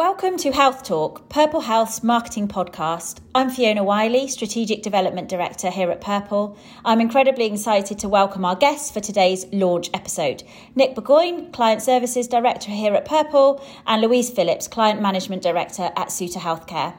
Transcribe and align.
Welcome 0.00 0.38
to 0.38 0.50
Health 0.50 0.82
Talk, 0.82 1.28
Purple 1.28 1.60
Health's 1.60 2.02
marketing 2.02 2.48
podcast. 2.48 3.18
I'm 3.34 3.50
Fiona 3.50 3.84
Wiley, 3.84 4.28
Strategic 4.28 4.82
Development 4.82 5.28
Director 5.28 5.68
here 5.68 5.90
at 5.90 6.00
Purple. 6.00 6.56
I'm 6.86 7.02
incredibly 7.02 7.44
excited 7.44 7.98
to 7.98 8.08
welcome 8.08 8.46
our 8.46 8.56
guests 8.56 8.90
for 8.90 9.00
today's 9.00 9.44
launch 9.52 9.90
episode 9.92 10.42
Nick 10.74 10.94
Burgoyne, 10.94 11.52
Client 11.52 11.82
Services 11.82 12.28
Director 12.28 12.70
here 12.70 12.94
at 12.94 13.04
Purple, 13.04 13.62
and 13.86 14.00
Louise 14.00 14.30
Phillips, 14.30 14.68
Client 14.68 15.02
Management 15.02 15.42
Director 15.42 15.90
at 15.94 16.10
Suter 16.10 16.40
Healthcare. 16.40 16.94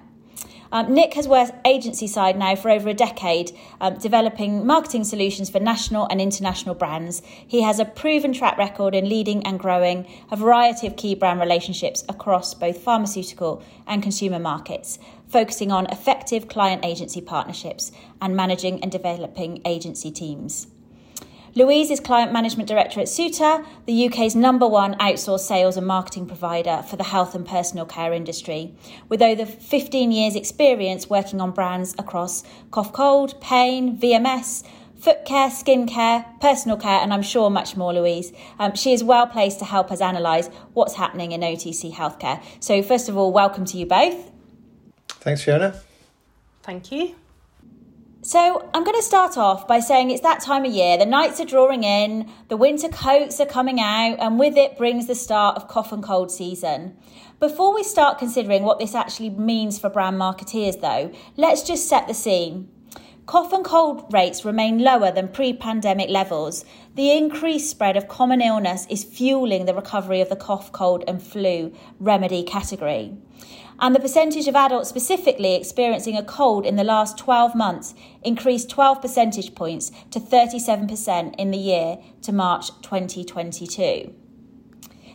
Um, 0.74 0.94
Nick 0.94 1.16
has 1.16 1.28
worked 1.28 1.52
agency 1.66 2.08
side 2.08 2.38
now 2.38 2.56
for 2.56 2.71
over 2.71 2.88
a 2.90 2.94
decade, 2.94 3.52
um, 3.82 3.98
developing 3.98 4.66
marketing 4.66 5.04
solutions 5.04 5.50
for 5.50 5.60
national 5.60 6.08
and 6.10 6.21
international 6.21 6.76
brands. 6.76 7.21
He 7.26 7.62
has 7.62 7.78
a 7.80 7.86
proven 7.86 8.32
track 8.32 8.58
record 8.58 8.96
in 8.96 9.10
leading 9.10 9.46
and 9.46 9.60
growing 9.60 10.07
a 10.32 10.38
variety 10.38 10.88
of 10.88 10.96
key 10.96 11.14
brand 11.14 11.42
relationships 11.42 12.06
across 12.07 12.54
both 12.54 12.78
pharmaceutical 12.78 13.62
and 13.86 14.02
consumer 14.02 14.39
markets, 14.39 14.98
focusing 15.28 15.74
on 15.74 15.88
effective 15.88 16.48
client 16.48 16.86
agency 16.86 17.20
partnerships 17.20 17.92
and 18.21 18.36
managing 18.36 18.82
and 18.82 18.92
developing 18.93 19.62
agency 19.65 20.10
teams. 20.10 20.68
Louise 21.54 21.91
is 21.91 22.00
Client 22.00 22.32
Management 22.32 22.69
Director 22.69 23.01
at 23.01 23.10
Suter, 23.10 23.65
the 23.86 24.07
UK's 24.07 24.37
number 24.37 24.65
one 24.65 24.93
outsourced 25.00 25.42
sales 25.42 25.75
and 25.75 25.86
marketing 25.86 26.25
provider 26.25 26.82
for 26.87 26.96
the 26.96 27.04
health 27.04 27.36
and 27.36 27.46
personal 27.46 27.86
care 27.86 28.14
industry, 28.14 28.73
with 29.09 29.21
over 29.21 29.46
15 29.46 30.14
years' 30.14 30.37
experience 30.37 31.09
working 31.09 31.42
on 31.42 31.51
brands 31.51 31.93
across 32.00 32.44
cough 32.72 32.94
cold, 32.94 33.42
pain, 33.42 33.97
VMS, 33.97 34.64
foot 34.97 35.25
care, 35.25 35.52
skin 35.52 35.88
care, 35.88 36.25
personal 36.39 36.78
care, 36.78 37.02
and 37.02 37.14
I'm 37.14 37.22
sure 37.22 37.50
much 37.50 37.75
more, 37.75 37.94
Louise. 37.94 38.31
Um, 38.58 38.73
she 38.73 38.94
is 38.94 39.03
well 39.03 39.28
placed 39.28 39.59
to 39.59 39.66
help 39.66 39.92
us 39.92 40.00
analyse 40.00 40.47
what's 40.72 40.94
happening 40.94 41.33
in 41.33 41.42
OTC 41.42 41.92
healthcare. 41.92 42.42
So, 42.61 42.81
first 42.81 43.09
of 43.09 43.17
all, 43.17 43.33
welcome 43.33 43.66
to 43.66 43.78
you 43.78 43.86
both. 43.86 44.31
Thanks, 45.09 45.44
Fiona. 45.44 45.81
Thank 46.64 46.94
you. 46.94 47.16
So, 48.32 48.70
I'm 48.74 48.86
going 48.86 48.96
to 48.96 49.04
start 49.04 49.38
off 49.38 49.68
by 49.68 49.82
saying 49.82 50.10
it's 50.10 50.22
that 50.22 50.40
time 50.40 50.64
of 50.64 50.72
year. 50.72 50.98
The 50.98 51.06
nights 51.06 51.42
are 51.42 51.46
drawing 51.46 51.84
in, 51.84 52.32
the 52.48 52.56
winter 52.56 52.88
coats 52.88 53.42
are 53.42 53.46
coming 53.46 53.82
out, 53.82 54.20
and 54.22 54.40
with 54.40 54.56
it 54.56 54.78
brings 54.78 55.06
the 55.08 55.16
start 55.16 55.58
of 55.58 55.68
cough 55.68 55.92
and 55.92 56.02
cold 56.02 56.32
season. 56.32 56.96
Before 57.42 57.76
we 57.76 57.84
start 57.84 58.20
considering 58.20 58.64
what 58.64 58.80
this 58.80 58.96
actually 58.96 59.32
means 59.32 59.80
for 59.80 59.90
brand 59.90 60.18
marketeers, 60.18 60.80
though, 60.80 61.12
let's 61.36 61.62
just 61.62 61.90
set 61.90 62.08
the 62.08 62.14
scene. 62.14 62.70
Cough 63.26 63.52
and 63.52 63.66
cold 63.66 64.06
rates 64.14 64.45
remain 64.45 64.80
lower 64.80 65.12
than 65.12 65.28
pre 65.28 65.52
pandemic 65.52 66.10
levels. 66.10 66.64
The 66.95 67.12
increased 67.12 67.70
spread 67.70 67.98
of 67.98 68.08
common 68.08 68.42
illness 68.42 68.88
is 68.90 69.04
fueling 69.04 69.66
the 69.66 69.76
recovery 69.76 70.22
of 70.22 70.30
the 70.30 70.38
cough, 70.38 70.72
cold, 70.72 71.04
and 71.06 71.22
flu 71.22 71.73
remedy 72.00 72.44
category 72.44 73.18
and 73.82 73.96
the 73.96 74.00
percentage 74.00 74.48
of 74.48 74.56
adults 74.56 74.90
specifically 74.90 75.56
experiencing 75.56 76.16
a 76.16 76.24
cold 76.24 76.66
in 76.66 76.76
the 76.76 76.84
last 76.84 77.18
12 77.18 77.56
months 77.56 77.96
increased 78.23 78.70
12 78.70 79.02
percentage 79.02 79.56
points 79.56 79.92
to 80.12 80.20
37% 80.20 81.36
in 81.36 81.50
the 81.50 81.58
year 81.58 81.98
to 82.22 82.32
March 82.32 82.68
2022. 82.84 84.14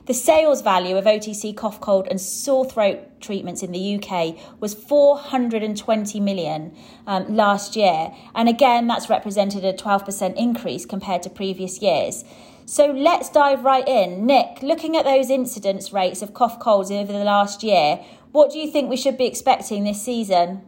The 0.07 0.15
sales 0.15 0.63
value 0.63 0.97
of 0.97 1.05
OTC 1.05 1.57
cough, 1.57 1.81
cold, 1.81 2.07
and 2.09 2.21
sore 2.21 2.65
throat 2.65 3.21
treatments 3.21 3.63
in 3.63 3.73
the 3.73 3.97
UK 3.97 4.37
was 4.61 4.73
420 4.73 6.21
million 6.21 6.77
um, 7.09 7.35
last 7.35 7.75
year. 7.75 8.13
And 8.33 8.49
again, 8.49 8.87
that's 8.87 9.11
represented 9.11 9.65
a 9.65 9.73
12% 9.73 10.37
increase 10.37 10.87
compared 10.87 11.25
to 11.25 11.31
previous 11.31 11.83
years. 11.83 12.25
So 12.67 12.87
let's 12.87 13.29
dive 13.31 13.65
right 13.65 13.87
in. 13.87 14.27
Nick, 14.27 14.63
looking 14.63 14.97
at 14.97 15.05
those 15.05 15.31
incidence 15.31 15.93
rates 15.93 16.23
of 16.23 16.35
cough 16.35 16.61
colds 16.61 16.91
over 16.91 17.13
the 17.13 17.25
last 17.25 17.65
year, 17.65 18.01
what 18.37 18.53
do 18.53 18.59
you 18.59 18.71
think 18.71 18.91
we 18.91 18.99
should 18.99 19.17
be 19.17 19.25
expecting 19.25 19.85
this 19.85 20.03
season? 20.03 20.61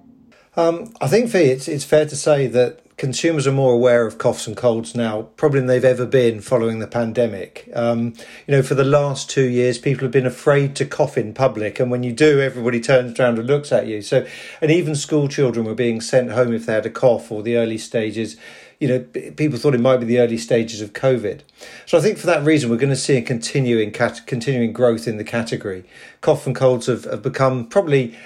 Um, 0.57 0.95
I 1.03 1.07
think, 1.07 1.31
Fee, 1.31 1.51
it's, 1.51 1.69
it's 1.69 1.85
fair 1.85 2.07
to 2.07 2.17
say 2.17 2.47
that 2.47 2.81
consumers 2.99 3.47
are 3.47 3.53
more 3.53 3.73
aware 3.73 4.07
of 4.07 4.19
coughs 4.19 4.47
and 4.47 4.57
colds 4.57 4.95
now, 4.95 5.23
probably 5.37 5.61
than 5.61 5.69
they've 5.69 5.85
ever 5.85 6.05
been 6.05 6.41
following 6.41 6.81
the 6.81 6.87
pandemic. 6.87 7.71
Um, 7.73 8.13
you 8.47 8.55
know, 8.55 8.63
for 8.63 8.75
the 8.75 8.85
last 8.85 9.31
two 9.31 9.49
years, 9.49 9.79
people 9.79 10.03
have 10.03 10.13
been 10.13 10.27
afraid 10.27 10.75
to 10.77 10.85
cough 10.85 11.17
in 11.17 11.33
public, 11.33 11.81
and 11.81 11.91
when 11.91 12.03
you 12.03 12.13
do, 12.13 12.41
everybody 12.41 12.81
turns 12.81 13.19
around 13.19 13.39
and 13.39 13.47
looks 13.47 13.73
at 13.73 13.87
you. 13.87 14.03
So, 14.03 14.27
and 14.61 14.71
even 14.71 14.97
school 14.97 15.29
children 15.29 15.65
were 15.65 15.75
being 15.75 16.01
sent 16.01 16.33
home 16.33 16.53
if 16.53 16.67
they 16.67 16.75
had 16.75 16.87
a 16.87 16.91
cough 16.91 17.33
or 17.33 17.43
the 17.43 17.57
early 17.57 17.79
stages 17.79 18.37
you 18.81 18.87
know, 18.87 19.01
people 19.01 19.59
thought 19.59 19.75
it 19.75 19.81
might 19.81 19.97
be 19.97 20.07
the 20.07 20.21
early 20.21 20.39
stages 20.39 20.81
of 20.81 20.93
COVID. 20.93 21.41
So 21.85 21.99
I 21.99 22.01
think 22.01 22.17
for 22.17 22.27
that 22.29 22.45
reason, 22.45 22.71
we're 22.71 22.77
going 22.77 22.91
to 22.91 22.97
see 22.97 23.17
a 23.17 23.23
continuing 23.23 23.91
cat- 23.91 24.25
continuing 24.27 24.73
growth 24.73 25.09
in 25.09 25.17
the 25.17 25.25
category. 25.25 25.85
Cough 26.21 26.47
and 26.47 26.55
colds 26.55 26.87
have, 26.87 27.03
have 27.03 27.21
become 27.21 27.67
probably 27.67 28.17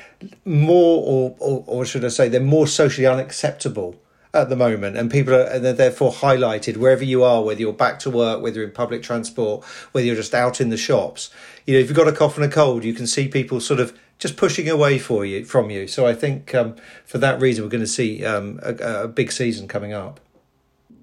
more, 0.45 1.03
or, 1.07 1.37
or, 1.39 1.65
or 1.67 1.85
should 1.87 2.05
I 2.05 2.09
say, 2.09 2.29
they're 2.29 2.39
more 2.39 2.67
socially 2.67 3.07
unacceptable 3.07 3.99
at 4.35 4.49
the 4.49 4.57
moment, 4.57 4.97
and 4.97 5.11
people 5.11 5.35
are 5.35 5.43
and 5.43 5.65
they're 5.65 5.73
therefore 5.73 6.11
highlighted 6.11 6.79
wherever 6.79 7.05
you 7.05 7.23
are, 7.23 7.43
whether 7.43 7.61
you're 7.61 7.73
back 7.73 7.99
to 8.01 8.11
work, 8.11 8.43
whether 8.43 8.57
you're 8.57 8.67
in 8.67 8.73
public 8.73 9.03
transport, 9.03 9.65
whether 9.93 10.07
you're 10.07 10.17
just 10.17 10.35
out 10.35 10.61
in 10.61 10.71
the 10.71 10.77
shops. 10.77 11.31
You 11.67 11.75
know, 11.75 11.81
if 11.81 11.89
you've 11.89 11.97
got 11.97 12.09
a 12.09 12.13
cough 12.13 12.37
and 12.37 12.45
a 12.45 12.49
cold, 12.49 12.85
you 12.85 12.95
can 12.95 13.07
see 13.07 13.29
people 13.29 13.61
sort 13.61 13.81
of 13.81 13.99
just 14.19 14.37
pushing 14.37 14.69
away 14.69 14.99
for 14.99 15.25
you 15.25 15.45
from 15.45 15.69
you. 15.71 15.87
So 15.87 16.07
I 16.07 16.15
think 16.15 16.55
um, 16.55 16.77
for 17.05 17.19
that 17.19 17.41
reason, 17.41 17.65
we're 17.65 17.71
going 17.71 17.83
to 17.83 17.87
see 17.87 18.25
um, 18.25 18.61
a, 18.63 19.03
a 19.05 19.09
big 19.09 19.33
season 19.33 19.69
coming 19.69 19.93
up. 19.93 20.21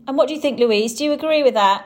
And 0.08 0.18
what 0.18 0.28
do 0.28 0.34
you 0.34 0.42
think, 0.42 0.60
Louise? 0.60 0.96
Do 0.96 1.04
you 1.04 1.12
agree 1.12 1.44
with 1.44 1.54
that? 1.54 1.86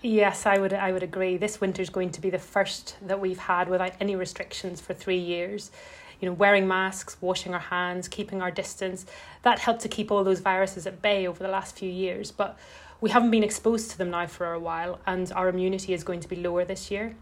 Yes, 0.00 0.46
I 0.46 0.58
would. 0.58 0.72
I 0.72 0.92
would 0.92 1.02
agree. 1.02 1.36
This 1.38 1.60
winter 1.60 1.82
is 1.82 1.90
going 1.90 2.10
to 2.10 2.20
be 2.20 2.30
the 2.30 2.38
first 2.38 2.96
that 3.02 3.18
we've 3.18 3.38
had 3.38 3.68
without 3.68 3.94
any 3.98 4.14
restrictions 4.14 4.80
for 4.80 4.94
three 4.94 5.18
years. 5.18 5.72
You 6.20 6.28
know, 6.28 6.34
wearing 6.34 6.66
masks, 6.66 7.16
washing 7.20 7.54
our 7.54 7.60
hands, 7.60 8.08
keeping 8.08 8.42
our 8.42 8.50
distance. 8.50 9.06
That 9.42 9.58
helped 9.58 9.82
to 9.82 9.88
keep 9.88 10.10
all 10.10 10.24
those 10.24 10.40
viruses 10.40 10.86
at 10.86 11.00
bay 11.00 11.26
over 11.26 11.42
the 11.42 11.50
last 11.50 11.78
few 11.78 11.90
years. 11.90 12.30
But 12.30 12.58
we 13.00 13.10
haven't 13.10 13.30
been 13.30 13.44
exposed 13.44 13.90
to 13.92 13.98
them 13.98 14.10
now 14.10 14.26
for 14.26 14.52
a 14.52 14.58
while, 14.58 14.98
and 15.06 15.30
our 15.32 15.48
immunity 15.48 15.94
is 15.94 16.02
going 16.02 16.20
to 16.20 16.28
be 16.28 16.36
lower 16.36 16.64
this 16.64 16.90
year. 16.90 17.14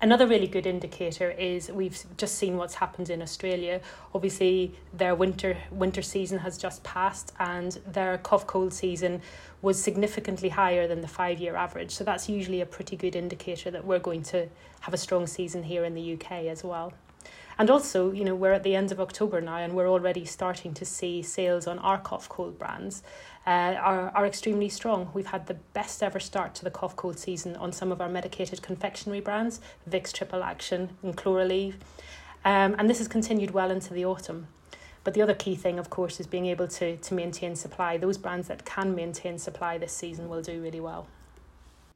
Another 0.00 0.26
really 0.26 0.46
good 0.46 0.66
indicator 0.66 1.30
is 1.30 1.70
we've 1.70 1.98
just 2.18 2.34
seen 2.34 2.58
what's 2.58 2.74
happened 2.74 3.08
in 3.08 3.22
Australia. 3.22 3.80
Obviously, 4.14 4.74
their 4.92 5.14
winter 5.14 5.56
winter 5.70 6.02
season 6.02 6.38
has 6.40 6.58
just 6.58 6.84
passed, 6.84 7.32
and 7.40 7.80
their 7.86 8.18
cough 8.18 8.46
cold 8.46 8.74
season 8.74 9.22
was 9.62 9.82
significantly 9.82 10.50
higher 10.50 10.86
than 10.86 11.00
the 11.00 11.08
five 11.08 11.40
year 11.40 11.56
average. 11.56 11.92
So 11.92 12.04
that's 12.04 12.28
usually 12.28 12.60
a 12.60 12.66
pretty 12.66 12.94
good 12.94 13.16
indicator 13.16 13.70
that 13.70 13.86
we're 13.86 13.98
going 13.98 14.22
to 14.24 14.48
have 14.80 14.92
a 14.92 14.98
strong 14.98 15.26
season 15.26 15.62
here 15.62 15.84
in 15.84 15.94
the 15.94 16.12
UK 16.12 16.44
as 16.44 16.62
well. 16.62 16.92
And 17.58 17.70
also, 17.70 18.12
you 18.12 18.24
know, 18.24 18.34
we're 18.34 18.52
at 18.52 18.64
the 18.64 18.74
end 18.74 18.92
of 18.92 19.00
October 19.00 19.40
now, 19.40 19.56
and 19.56 19.74
we're 19.74 19.88
already 19.88 20.24
starting 20.24 20.74
to 20.74 20.84
see 20.84 21.22
sales 21.22 21.66
on 21.66 21.78
our 21.78 21.98
cough 21.98 22.28
cold 22.28 22.58
brands 22.58 23.02
uh, 23.46 23.76
are, 23.80 24.10
are 24.10 24.26
extremely 24.26 24.68
strong. 24.68 25.10
We've 25.14 25.26
had 25.26 25.46
the 25.46 25.54
best 25.54 26.02
ever 26.02 26.20
start 26.20 26.54
to 26.56 26.64
the 26.64 26.70
cough 26.70 26.96
cold 26.96 27.18
season 27.18 27.56
on 27.56 27.72
some 27.72 27.92
of 27.92 28.00
our 28.00 28.08
medicated 28.08 28.60
confectionery 28.60 29.20
brands, 29.20 29.60
Vicks 29.88 30.12
Triple 30.12 30.42
Action 30.42 30.90
and 31.02 31.16
Chloraleave. 31.16 31.74
Um, 32.44 32.74
and 32.78 32.90
this 32.90 32.98
has 32.98 33.08
continued 33.08 33.52
well 33.52 33.70
into 33.70 33.94
the 33.94 34.04
autumn. 34.04 34.48
But 35.02 35.14
the 35.14 35.22
other 35.22 35.34
key 35.34 35.54
thing, 35.54 35.78
of 35.78 35.88
course, 35.88 36.18
is 36.18 36.26
being 36.26 36.46
able 36.46 36.66
to, 36.68 36.96
to 36.96 37.14
maintain 37.14 37.54
supply. 37.54 37.96
Those 37.96 38.18
brands 38.18 38.48
that 38.48 38.64
can 38.64 38.94
maintain 38.94 39.38
supply 39.38 39.78
this 39.78 39.92
season 39.92 40.28
will 40.28 40.42
do 40.42 40.60
really 40.60 40.80
well. 40.80 41.06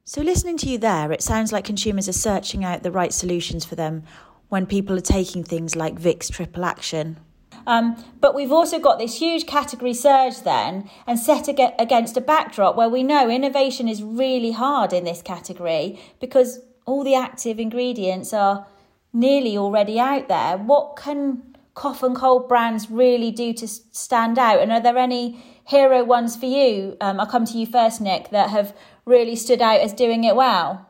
So, 0.04 0.22
listening 0.22 0.56
to 0.59 0.69
you 0.69 0.78
there, 0.78 1.12
it 1.12 1.21
sounds 1.21 1.53
like 1.53 1.65
consumers 1.65 2.09
are 2.09 2.12
searching 2.12 2.65
out 2.65 2.82
the 2.82 2.91
right 2.91 3.12
solutions 3.12 3.65
for 3.65 3.75
them 3.75 4.04
when 4.50 4.66
people 4.66 4.97
are 4.99 5.00
taking 5.00 5.43
things 5.43 5.75
like 5.75 5.94
Vicks 5.99 6.31
Triple 6.31 6.65
Action. 6.65 7.19
Um, 7.66 8.03
but 8.21 8.34
we've 8.34 8.53
also 8.53 8.78
got 8.78 8.99
this 8.99 9.19
huge 9.19 9.47
category 9.47 9.94
surge 9.94 10.43
then, 10.43 10.91
and 11.06 11.19
set 11.19 11.49
ag- 11.49 11.75
against 11.78 12.16
a 12.16 12.21
backdrop 12.21 12.77
where 12.77 12.89
we 12.89 13.03
know 13.03 13.31
innovation 13.31 13.89
is 13.89 14.03
really 14.03 14.53
hard 14.53 14.93
in 14.93 15.05
this 15.05 15.22
category 15.22 15.99
because 16.21 16.60
all 16.84 17.05
the 17.05 17.15
active 17.15 17.59
ingredients 17.59 18.33
are 18.33 18.66
nearly 19.12 19.56
already 19.56 19.99
out 19.99 20.28
there. 20.28 20.56
What 20.56 20.97
can 20.97 21.57
cough 21.75 22.03
and 22.03 22.16
cold 22.16 22.48
brands 22.48 22.91
really 22.91 23.30
do 23.30 23.53
to 23.54 23.69
stand 23.69 24.39
out? 24.39 24.60
And 24.60 24.72
are 24.72 24.80
there 24.80 24.98
any 24.98 25.42
hero 25.65 26.03
ones 26.03 26.36
for 26.36 26.47
you? 26.47 26.97
Um, 27.01 27.21
I'll 27.21 27.27
come 27.27 27.45
to 27.47 27.59
you 27.59 27.66
first, 27.66 28.01
Nick, 28.01 28.30
that 28.30 28.51
have 28.51 28.77
really 29.04 29.36
stood 29.36 29.63
out 29.63 29.80
as 29.80 29.92
doing 29.92 30.25
it 30.25 30.34
well. 30.34 30.90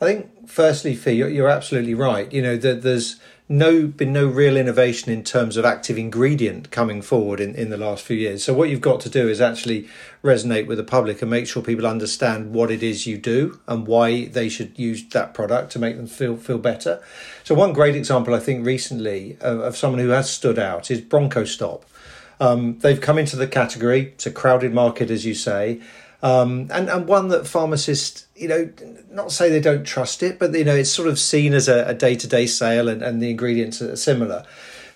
I 0.00 0.06
think, 0.06 0.48
firstly, 0.48 0.94
Fee, 0.94 1.12
you're, 1.12 1.48
absolutely 1.48 1.94
right. 1.94 2.32
You 2.32 2.42
know, 2.42 2.56
that 2.56 2.82
there's 2.82 3.20
no 3.48 3.86
been 3.86 4.12
no 4.12 4.26
real 4.26 4.56
innovation 4.56 5.12
in 5.12 5.22
terms 5.22 5.58
of 5.58 5.66
active 5.66 5.98
ingredient 5.98 6.70
coming 6.70 7.02
forward 7.02 7.40
in, 7.40 7.54
in 7.54 7.68
the 7.68 7.76
last 7.76 8.02
few 8.02 8.16
years. 8.16 8.42
So 8.42 8.54
what 8.54 8.70
you've 8.70 8.80
got 8.80 9.00
to 9.00 9.10
do 9.10 9.28
is 9.28 9.40
actually 9.40 9.86
resonate 10.22 10.66
with 10.66 10.78
the 10.78 10.84
public 10.84 11.20
and 11.20 11.30
make 11.30 11.46
sure 11.46 11.62
people 11.62 11.86
understand 11.86 12.54
what 12.54 12.70
it 12.70 12.82
is 12.82 13.06
you 13.06 13.18
do 13.18 13.60
and 13.68 13.86
why 13.86 14.24
they 14.26 14.48
should 14.48 14.78
use 14.78 15.06
that 15.10 15.34
product 15.34 15.72
to 15.72 15.78
make 15.78 15.96
them 15.96 16.06
feel 16.06 16.36
feel 16.36 16.58
better. 16.58 17.02
So 17.44 17.54
one 17.54 17.74
great 17.74 17.94
example 17.94 18.34
I 18.34 18.40
think 18.40 18.64
recently 18.64 19.36
of, 19.42 19.60
of 19.60 19.76
someone 19.76 20.00
who 20.00 20.08
has 20.08 20.30
stood 20.30 20.58
out 20.58 20.90
is 20.90 21.02
Bronchostop. 21.02 21.82
Um, 22.40 22.78
they've 22.78 23.00
come 23.00 23.18
into 23.18 23.36
the 23.36 23.46
category. 23.46 24.12
It's 24.14 24.26
a 24.26 24.30
crowded 24.30 24.72
market, 24.72 25.10
as 25.10 25.24
you 25.24 25.34
say. 25.34 25.80
Um, 26.22 26.68
and, 26.72 26.88
and 26.88 27.06
one 27.06 27.28
that 27.28 27.46
pharmacists, 27.46 28.26
you 28.34 28.48
know, 28.48 28.72
not 29.10 29.30
say 29.30 29.50
they 29.50 29.60
don't 29.60 29.84
trust 29.84 30.22
it, 30.22 30.38
but, 30.38 30.54
you 30.54 30.64
know, 30.64 30.74
it's 30.74 30.90
sort 30.90 31.08
of 31.08 31.18
seen 31.18 31.52
as 31.52 31.68
a 31.68 31.92
day 31.92 32.14
to 32.16 32.26
day 32.26 32.46
sale 32.46 32.88
and, 32.88 33.02
and 33.02 33.20
the 33.20 33.30
ingredients 33.30 33.82
are 33.82 33.94
similar. 33.96 34.44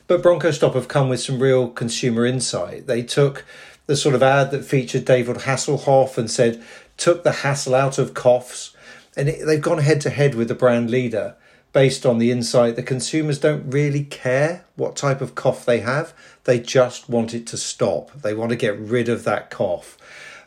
But 0.07 0.23
Bronchostop 0.23 0.75
have 0.75 0.89
come 0.89 1.11
with 1.11 1.21
some 1.21 1.39
real 1.39 1.69
consumer 1.69 2.25
insight. 2.25 2.87
They 2.87 3.03
took 3.03 3.45
the 3.87 3.97
sort 3.97 4.15
of 4.15 4.23
ad 4.23 4.51
that 4.53 4.65
featured 4.65 5.05
David 5.05 5.39
Hasselhoff 5.39 6.17
and 6.17 6.31
said, 6.31 6.63
took 6.97 7.25
the 7.25 7.33
hassle 7.33 7.75
out 7.75 7.99
of 7.99 8.15
coughs. 8.15 8.75
And 9.17 9.29
it, 9.29 9.45
they've 9.45 9.61
gone 9.61 9.79
head 9.79 10.01
to 10.03 10.11
head 10.11 10.35
with 10.35 10.49
the 10.49 10.55
brand 10.55 10.91
leader 10.91 11.37
based 11.73 12.07
on 12.07 12.19
the 12.19 12.31
insight 12.31 12.77
that 12.77 12.85
consumers 12.85 13.39
don't 13.39 13.71
really 13.71 14.05
care 14.05 14.65
what 14.77 14.97
type 14.97 15.21
of 15.21 15.35
cough 15.35 15.67
they 15.67 15.81
have. 15.81 16.15
They 16.45 16.59
just 16.59 17.09
want 17.09 17.35
it 17.35 17.47
to 17.49 17.57
stop. 17.59 18.11
They 18.23 18.33
want 18.33 18.51
to 18.51 18.57
get 18.57 18.79
rid 18.79 19.09
of 19.09 19.25
that 19.25 19.51
cough. 19.51 19.99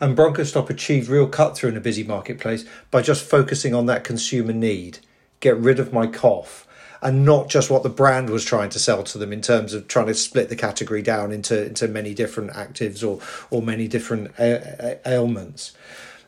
And 0.01 0.17
Bronchostop 0.17 0.69
achieved 0.71 1.07
real 1.07 1.27
cut 1.27 1.55
through 1.55 1.69
in 1.69 1.77
a 1.77 1.81
busy 1.81 2.03
marketplace 2.03 2.65
by 2.89 3.03
just 3.03 3.23
focusing 3.23 3.75
on 3.75 3.85
that 3.85 4.03
consumer 4.03 4.51
need. 4.51 4.97
Get 5.39 5.55
rid 5.57 5.79
of 5.79 5.93
my 5.93 6.07
cough 6.07 6.67
and 7.01 7.25
not 7.25 7.49
just 7.49 7.69
what 7.69 7.83
the 7.83 7.89
brand 7.89 8.29
was 8.29 8.43
trying 8.43 8.69
to 8.71 8.79
sell 8.79 9.03
to 9.03 9.17
them 9.17 9.33
in 9.33 9.41
terms 9.41 9.73
of 9.73 9.87
trying 9.87 10.07
to 10.07 10.13
split 10.13 10.49
the 10.49 10.55
category 10.55 11.01
down 11.01 11.31
into 11.31 11.65
into 11.65 11.87
many 11.87 12.13
different 12.13 12.51
actives 12.51 13.07
or 13.07 13.19
or 13.49 13.61
many 13.61 13.87
different 13.87 14.31
uh, 14.39 14.43
uh, 14.43 14.95
ailments. 15.05 15.73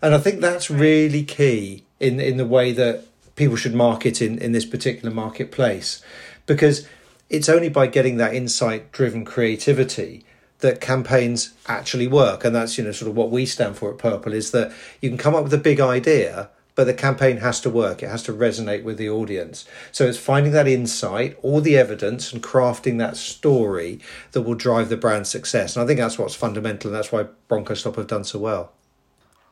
And 0.02 0.14
I 0.14 0.18
think 0.18 0.42
that's 0.42 0.70
really 0.70 1.24
key 1.24 1.84
in 2.00 2.20
in 2.20 2.38
the 2.38 2.46
way 2.46 2.72
that 2.74 3.06
people 3.36 3.56
should 3.56 3.76
market 3.76 4.22
in 4.22 4.38
in 4.40 4.52
this 4.52 4.66
particular 4.66 5.14
marketplace 5.14 6.02
because 6.46 6.88
it's 7.30 7.50
only 7.50 7.70
by 7.70 7.88
getting 7.88 8.18
that 8.18 8.34
insight 8.34 8.92
driven 8.92 9.26
creativity 9.26 10.26
that 10.64 10.82
campaigns 10.82 11.54
actually 11.68 12.08
work 12.08 12.44
and 12.44 12.56
that's 12.56 12.78
you 12.78 12.84
know 12.84 12.92
sort 12.92 13.10
of 13.10 13.16
what 13.16 13.30
we 13.30 13.46
stand 13.46 13.78
for 13.78 13.92
at 13.92 13.98
purple 13.98 14.34
is 14.34 14.52
that 14.52 14.72
you 15.02 15.10
can 15.10 15.18
come 15.18 15.36
up 15.36 15.44
with 15.44 15.54
a 15.54 15.58
big 15.58 15.80
idea 15.80 16.50
but 16.76 16.86
the 16.86 16.94
campaign 16.94 17.38
has 17.38 17.62
to 17.62 17.70
work. 17.70 18.02
It 18.02 18.10
has 18.10 18.24
to 18.24 18.34
resonate 18.34 18.84
with 18.84 18.98
the 18.98 19.10
audience. 19.10 19.66
So 19.92 20.08
it's 20.08 20.18
finding 20.18 20.54
that 20.54 20.68
insight, 20.68 21.38
all 21.44 21.62
the 21.62 21.78
evidence, 21.78 22.34
and 22.34 22.42
crafting 22.42 22.98
that 22.98 23.16
story 23.16 24.00
that 24.32 24.42
will 24.42 24.56
drive 24.56 24.90
the 24.90 24.98
brand 24.98 25.28
success. 25.28 25.76
And 25.76 25.84
I 25.84 25.88
think 25.88 26.00
that's 26.00 26.18
what's 26.18 26.34
fundamental, 26.34 26.90
and 26.90 26.98
that's 26.98 27.12
why 27.12 27.28
Bronchostop 27.50 27.96
have 27.98 28.08
done 28.08 28.24
so 28.24 28.40
well. 28.40 28.72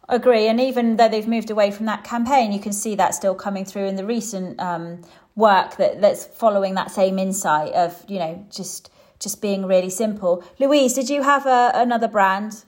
Agree, 0.10 0.48
and 0.48 0.60
even 0.60 0.98
though 0.98 1.08
they've 1.08 1.28
moved 1.28 1.52
away 1.52 1.70
from 1.72 1.86
that 1.86 2.04
campaign, 2.04 2.52
you 2.52 2.60
can 2.60 2.74
see 2.74 2.96
that 2.96 3.14
still 3.14 3.36
coming 3.36 3.66
through 3.66 3.86
in 3.86 3.96
the 3.96 4.06
recent 4.06 4.60
um, 4.60 5.04
work 5.36 5.78
that, 5.78 6.02
that's 6.02 6.26
following 6.26 6.74
that 6.74 6.92
same 6.92 7.18
insight 7.18 7.72
of 7.74 8.04
you 8.10 8.20
know 8.20 8.46
just 8.52 8.92
just 9.22 9.42
being 9.42 9.66
really 9.66 9.90
simple. 9.90 10.44
Louise, 10.60 10.94
did 10.94 11.10
you 11.10 11.24
have 11.24 11.46
a, 11.46 11.72
another 11.76 12.08
brand? 12.08 12.66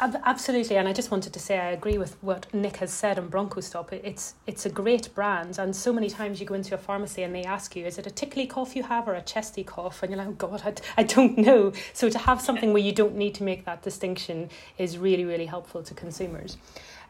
Absolutely, 0.00 0.76
and 0.76 0.86
I 0.86 0.92
just 0.92 1.10
wanted 1.10 1.32
to 1.32 1.40
say 1.40 1.58
I 1.58 1.70
agree 1.72 1.98
with 1.98 2.22
what 2.22 2.46
Nick 2.54 2.76
has 2.76 2.92
said 2.92 3.18
on 3.18 3.28
Bronchostop. 3.28 3.92
It's 3.92 4.34
it's 4.46 4.64
a 4.64 4.70
great 4.70 5.12
brand, 5.12 5.58
and 5.58 5.74
so 5.74 5.92
many 5.92 6.08
times 6.08 6.38
you 6.38 6.46
go 6.46 6.54
into 6.54 6.72
a 6.76 6.78
pharmacy 6.78 7.24
and 7.24 7.34
they 7.34 7.42
ask 7.42 7.74
you, 7.74 7.84
"Is 7.84 7.98
it 7.98 8.06
a 8.06 8.10
tickly 8.10 8.46
cough 8.46 8.76
you 8.76 8.84
have 8.84 9.08
or 9.08 9.14
a 9.14 9.22
chesty 9.22 9.64
cough?" 9.64 10.04
And 10.04 10.12
you're 10.12 10.18
like, 10.18 10.28
"Oh 10.28 10.32
God, 10.46 10.62
I, 10.64 11.00
I 11.00 11.02
don't 11.02 11.36
know." 11.36 11.72
So 11.94 12.08
to 12.10 12.18
have 12.18 12.40
something 12.40 12.72
where 12.72 12.82
you 12.82 12.92
don't 12.92 13.16
need 13.16 13.34
to 13.36 13.42
make 13.42 13.64
that 13.64 13.82
distinction 13.82 14.50
is 14.78 14.98
really 14.98 15.24
really 15.24 15.46
helpful 15.46 15.82
to 15.82 15.94
consumers. 15.94 16.58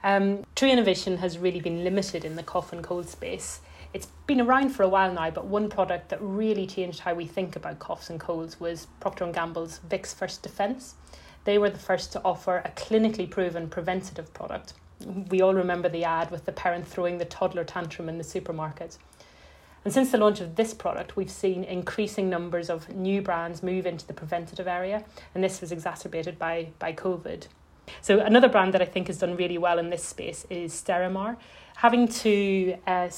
Um, 0.03 0.44
True 0.55 0.70
innovation 0.70 1.19
has 1.19 1.37
really 1.37 1.61
been 1.61 1.85
limited 1.85 2.25
in 2.25 2.37
the 2.37 2.43
cough 2.43 2.73
and 2.73 2.82
cold 2.82 3.09
space. 3.11 3.61
It's 3.94 4.06
been 4.26 4.40
around 4.40 4.70
for 4.70 4.82
a 4.82 4.88
while 4.88 5.12
now, 5.12 5.31
but 5.31 5.46
one 5.46 5.69
product 5.69 6.11
that 6.11 6.19
really 6.20 6.67
changed 6.67 7.00
how 7.00 7.14
we 7.14 7.26
think 7.26 7.56
about 7.56 7.79
coughs 7.79 8.11
and 8.11 8.20
colds 8.20 8.61
was 8.61 8.87
Procter 9.00 9.31
Gamble's 9.32 9.81
Vicks 9.88 10.14
First 10.14 10.43
Defence 10.43 10.94
they 11.49 11.56
were 11.56 11.70
the 11.70 11.79
first 11.79 12.12
to 12.12 12.20
offer 12.26 12.58
a 12.58 12.69
clinically 12.73 13.29
proven 13.29 13.70
preventative 13.70 14.35
product. 14.35 14.75
We 15.31 15.40
all 15.40 15.55
remember 15.55 15.88
the 15.88 16.05
ad 16.05 16.31
with 16.31 16.44
the 16.44 16.52
parent 16.52 16.87
throwing 16.87 17.17
the 17.17 17.25
toddler 17.25 17.64
tantrum 17.64 18.06
in 18.06 18.19
the 18.19 18.25
supermarket. 18.25 18.99
And 19.82 19.94
since 19.94 20.11
the 20.11 20.19
launch 20.19 20.43
of 20.43 20.56
this 20.56 20.75
product, 20.75 21.17
we've 21.17 21.31
seen 21.31 21.64
increasing 21.64 22.29
numbers 22.29 22.69
of 22.69 22.91
new 22.91 23.23
brands 23.23 23.62
move 23.62 23.87
into 23.87 24.06
the 24.06 24.12
preventative 24.12 24.69
area, 24.69 25.06
and 25.34 25.43
this 25.43 25.62
was 25.62 25.73
exacerbated 25.73 26.38
by, 26.38 26.69
by 26.79 26.93
COVID. 26.93 27.46
So, 28.02 28.20
another 28.20 28.50
brand 28.50 28.75
that 28.75 28.82
I 28.82 28.84
think 28.84 29.06
has 29.06 29.17
done 29.17 29.34
really 29.34 29.56
well 29.56 29.79
in 29.79 29.88
this 29.88 30.05
space 30.05 30.44
is 30.50 30.75
Sterimar. 30.75 31.38
Having 31.76 32.08
to 32.08 32.76
uh, 32.87 33.08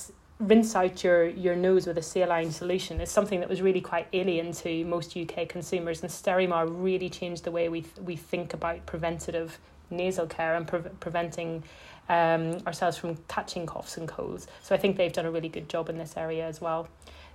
rinse 0.41 0.75
out 0.75 1.05
your, 1.05 1.29
your 1.29 1.55
nose 1.55 1.87
with 1.87 1.99
a 1.99 2.03
saline 2.03 2.51
solution 2.51 3.01
is 3.01 3.11
something 3.11 3.41
that 3.41 3.49
was 3.49 3.61
really 3.61 3.81
quite 3.81 4.09
alien 4.15 4.53
to 4.53 4.85
most 4.87 5.17
UK 5.17 5.47
consumers, 5.49 6.01
and 6.01 6.11
Sterimar 6.11 6.67
really 6.69 7.11
changed 7.11 7.45
the 7.45 7.51
way 7.51 7.69
we 7.69 7.83
th- 7.83 7.99
we 7.99 8.17
think 8.17 8.55
about 8.55 8.85
preventative 8.87 9.59
nasal 9.91 10.27
care 10.27 10.57
and 10.57 10.67
pre- 10.67 10.81
preventing 10.99 11.63
um, 12.09 12.59
ourselves 12.67 12.97
from 12.97 13.17
catching 13.29 13.67
coughs 13.67 13.99
and 13.99 14.09
colds. 14.09 14.47
So 14.63 14.75
I 14.75 14.79
think 14.79 14.97
they've 14.97 15.13
done 15.13 15.27
a 15.27 15.31
really 15.31 15.49
good 15.49 15.69
job 15.69 15.91
in 15.91 15.99
this 15.99 16.15
area 16.17 16.47
as 16.47 16.61
well. 16.61 16.89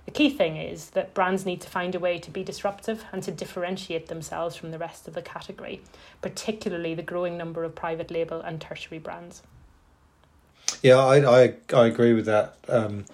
The 0.04 0.10
key 0.10 0.30
thing 0.30 0.56
is 0.56 0.90
that 0.90 1.14
brands 1.14 1.46
need 1.46 1.60
to 1.62 1.68
find 1.68 1.94
a 1.94 1.98
way 1.98 2.18
to 2.18 2.30
be 2.30 2.44
disruptive 2.44 3.04
and 3.12 3.22
to 3.24 3.32
differentiate 3.32 4.08
themselves 4.08 4.56
from 4.56 4.70
the 4.70 4.78
rest 4.78 5.08
of 5.08 5.14
the 5.14 5.22
category, 5.22 5.80
particularly 6.22 6.94
the 6.94 7.02
growing 7.02 7.36
number 7.36 7.64
of 7.64 7.74
private 7.74 8.10
label 8.10 8.40
and 8.40 8.60
tertiary 8.60 8.98
brands. 8.98 9.42
Yeah, 10.82 10.96
I 10.98 11.42
I, 11.42 11.54
I 11.74 11.86
agree 11.86 12.12
with 12.12 12.26
that 12.26 12.56
um, 12.68 13.04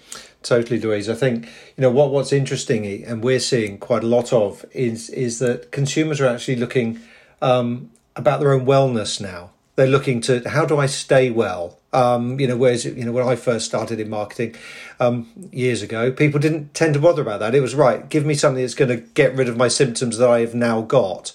totally, 0.43 0.79
Louise. 0.81 1.09
I 1.09 1.15
think 1.15 1.47
you 1.77 1.83
know 1.83 1.91
what 1.91 2.11
what's 2.11 2.33
interesting, 2.33 3.05
and 3.05 3.23
we're 3.23 3.41
seeing 3.41 3.79
quite 3.79 4.03
a 4.05 4.07
lot 4.07 4.33
of 4.33 4.65
is 4.73 5.09
is 5.11 5.39
that 5.39 5.73
consumers 5.73 6.21
are 6.21 6.27
actually 6.27 6.57
looking 6.57 7.01
um, 7.41 7.91
about 8.17 8.41
their 8.41 8.53
own 8.53 8.67
wellness 8.67 9.21
now. 9.21 9.51
They're 9.77 9.87
looking 9.87 10.21
to 10.23 10.49
how 10.49 10.67
do 10.67 10.79
I 10.79 10.87
stay 10.87 11.31
well. 11.31 11.79
Um, 11.95 12.41
you 12.41 12.47
know, 12.49 12.57
whereas 12.57 12.85
you 12.85 13.05
know 13.05 13.13
when 13.13 13.27
I 13.27 13.37
first 13.37 13.67
started 13.67 14.01
in 14.01 14.09
marketing 14.09 14.55
um, 14.99 15.29
years 15.53 15.83
ago, 15.83 16.11
people 16.11 16.41
didn't 16.41 16.75
tend 16.75 16.95
to 16.95 17.01
bother 17.01 17.23
about 17.23 17.41
that. 17.41 17.55
It 17.55 17.61
was 17.61 17.75
right, 17.75 18.09
give 18.09 18.25
me 18.25 18.35
something 18.35 18.63
that's 18.63 18.75
going 18.75 18.89
to 18.89 18.97
get 19.15 19.35
rid 19.35 19.49
of 19.49 19.57
my 19.57 19.69
symptoms 19.69 20.19
that 20.19 20.29
I 20.29 20.41
have 20.41 20.55
now 20.55 20.81
got 20.83 21.33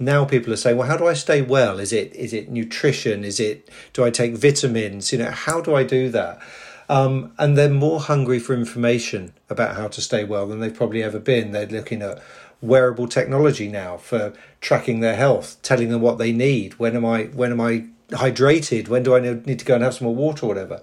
now 0.00 0.24
people 0.24 0.52
are 0.52 0.56
saying, 0.56 0.78
well, 0.78 0.88
how 0.88 0.96
do 0.96 1.06
I 1.06 1.12
stay 1.12 1.42
well? 1.42 1.78
Is 1.78 1.92
it 1.92 2.14
is 2.16 2.32
it 2.32 2.50
nutrition? 2.50 3.22
Is 3.22 3.38
it 3.38 3.68
do 3.92 4.04
I 4.04 4.10
take 4.10 4.34
vitamins? 4.34 5.12
You 5.12 5.18
know, 5.18 5.30
how 5.30 5.60
do 5.60 5.74
I 5.74 5.84
do 5.84 6.08
that? 6.08 6.40
Um, 6.88 7.32
and 7.38 7.56
they're 7.56 7.70
more 7.70 8.00
hungry 8.00 8.40
for 8.40 8.54
information 8.54 9.32
about 9.48 9.76
how 9.76 9.86
to 9.88 10.00
stay 10.00 10.24
well 10.24 10.48
than 10.48 10.58
they've 10.58 10.74
probably 10.74 11.04
ever 11.04 11.20
been. 11.20 11.52
They're 11.52 11.66
looking 11.66 12.02
at 12.02 12.20
wearable 12.60 13.06
technology 13.06 13.68
now 13.68 13.96
for 13.96 14.32
tracking 14.60 15.00
their 15.00 15.14
health, 15.14 15.58
telling 15.62 15.90
them 15.90 16.00
what 16.00 16.18
they 16.18 16.32
need. 16.32 16.78
When 16.80 16.96
am 16.96 17.04
I 17.04 17.24
when 17.24 17.52
am 17.52 17.60
I 17.60 17.84
hydrated? 18.08 18.88
When 18.88 19.02
do 19.02 19.14
I 19.14 19.20
need 19.20 19.58
to 19.58 19.64
go 19.64 19.74
and 19.74 19.84
have 19.84 19.94
some 19.94 20.06
more 20.06 20.16
water 20.16 20.46
or 20.46 20.48
whatever? 20.48 20.82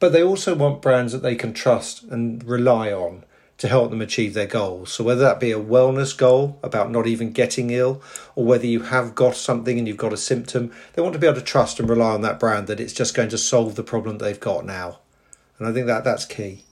But 0.00 0.12
they 0.12 0.22
also 0.22 0.56
want 0.56 0.82
brands 0.82 1.12
that 1.12 1.22
they 1.22 1.36
can 1.36 1.52
trust 1.52 2.02
and 2.02 2.42
rely 2.42 2.92
on 2.92 3.24
to 3.62 3.68
help 3.68 3.90
them 3.90 4.00
achieve 4.00 4.34
their 4.34 4.44
goals. 4.44 4.92
So, 4.92 5.04
whether 5.04 5.20
that 5.20 5.38
be 5.38 5.52
a 5.52 5.60
wellness 5.60 6.18
goal 6.18 6.58
about 6.64 6.90
not 6.90 7.06
even 7.06 7.30
getting 7.30 7.70
ill, 7.70 8.02
or 8.34 8.44
whether 8.44 8.66
you 8.66 8.80
have 8.82 9.14
got 9.14 9.36
something 9.36 9.78
and 9.78 9.86
you've 9.86 9.96
got 9.96 10.12
a 10.12 10.16
symptom, 10.16 10.72
they 10.94 11.00
want 11.00 11.12
to 11.12 11.20
be 11.20 11.28
able 11.28 11.38
to 11.38 11.44
trust 11.44 11.78
and 11.78 11.88
rely 11.88 12.10
on 12.10 12.22
that 12.22 12.40
brand 12.40 12.66
that 12.66 12.80
it's 12.80 12.92
just 12.92 13.14
going 13.14 13.28
to 13.28 13.38
solve 13.38 13.76
the 13.76 13.84
problem 13.84 14.18
they've 14.18 14.40
got 14.40 14.66
now. 14.66 14.98
And 15.60 15.68
I 15.68 15.72
think 15.72 15.86
that 15.86 16.02
that's 16.02 16.24
key. 16.24 16.64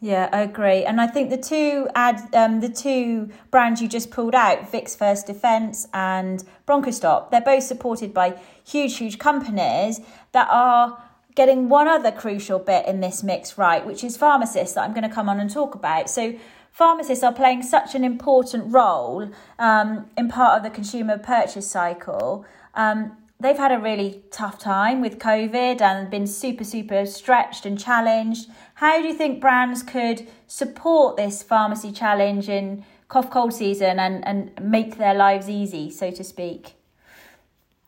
Yeah, 0.00 0.30
I 0.32 0.40
agree. 0.40 0.84
And 0.84 1.02
I 1.02 1.06
think 1.06 1.28
the 1.28 1.36
two 1.36 1.86
ad, 1.94 2.34
um, 2.34 2.60
the 2.60 2.70
two 2.70 3.28
brands 3.50 3.82
you 3.82 3.86
just 3.86 4.10
pulled 4.10 4.34
out, 4.34 4.72
Vicks 4.72 4.96
First 4.96 5.26
Defence 5.26 5.86
and 5.92 6.42
Bronchostop, 6.66 7.30
they're 7.30 7.42
both 7.42 7.64
supported 7.64 8.14
by 8.14 8.40
huge, 8.64 8.96
huge 8.96 9.18
companies 9.18 10.00
that 10.32 10.48
are 10.50 11.01
getting 11.34 11.68
one 11.68 11.88
other 11.88 12.12
crucial 12.12 12.58
bit 12.58 12.86
in 12.86 13.00
this 13.00 13.22
mix 13.22 13.56
right, 13.56 13.84
which 13.84 14.04
is 14.04 14.16
pharmacists 14.16 14.74
that 14.74 14.82
I'm 14.82 14.92
going 14.92 15.08
to 15.08 15.14
come 15.14 15.28
on 15.28 15.40
and 15.40 15.50
talk 15.50 15.74
about. 15.74 16.10
So, 16.10 16.34
pharmacists 16.70 17.22
are 17.22 17.32
playing 17.32 17.62
such 17.62 17.94
an 17.94 18.04
important 18.04 18.72
role 18.72 19.30
um, 19.58 20.10
in 20.16 20.28
part 20.28 20.56
of 20.56 20.62
the 20.62 20.70
consumer 20.70 21.18
purchase 21.18 21.70
cycle. 21.70 22.44
Um, 22.74 23.16
they've 23.40 23.58
had 23.58 23.72
a 23.72 23.78
really 23.78 24.22
tough 24.30 24.58
time 24.58 25.00
with 25.00 25.18
COVID 25.18 25.80
and 25.80 26.10
been 26.10 26.26
super, 26.26 26.64
super 26.64 27.04
stretched 27.06 27.66
and 27.66 27.78
challenged. 27.78 28.48
How 28.74 29.00
do 29.00 29.06
you 29.06 29.14
think 29.14 29.40
brands 29.40 29.82
could 29.82 30.28
support 30.46 31.16
this 31.16 31.42
pharmacy 31.42 31.92
challenge 31.92 32.48
in 32.48 32.84
cough 33.08 33.30
cold 33.30 33.52
season 33.52 33.98
and, 33.98 34.26
and 34.26 34.52
make 34.60 34.96
their 34.96 35.14
lives 35.14 35.48
easy, 35.48 35.90
so 35.90 36.10
to 36.10 36.24
speak? 36.24 36.74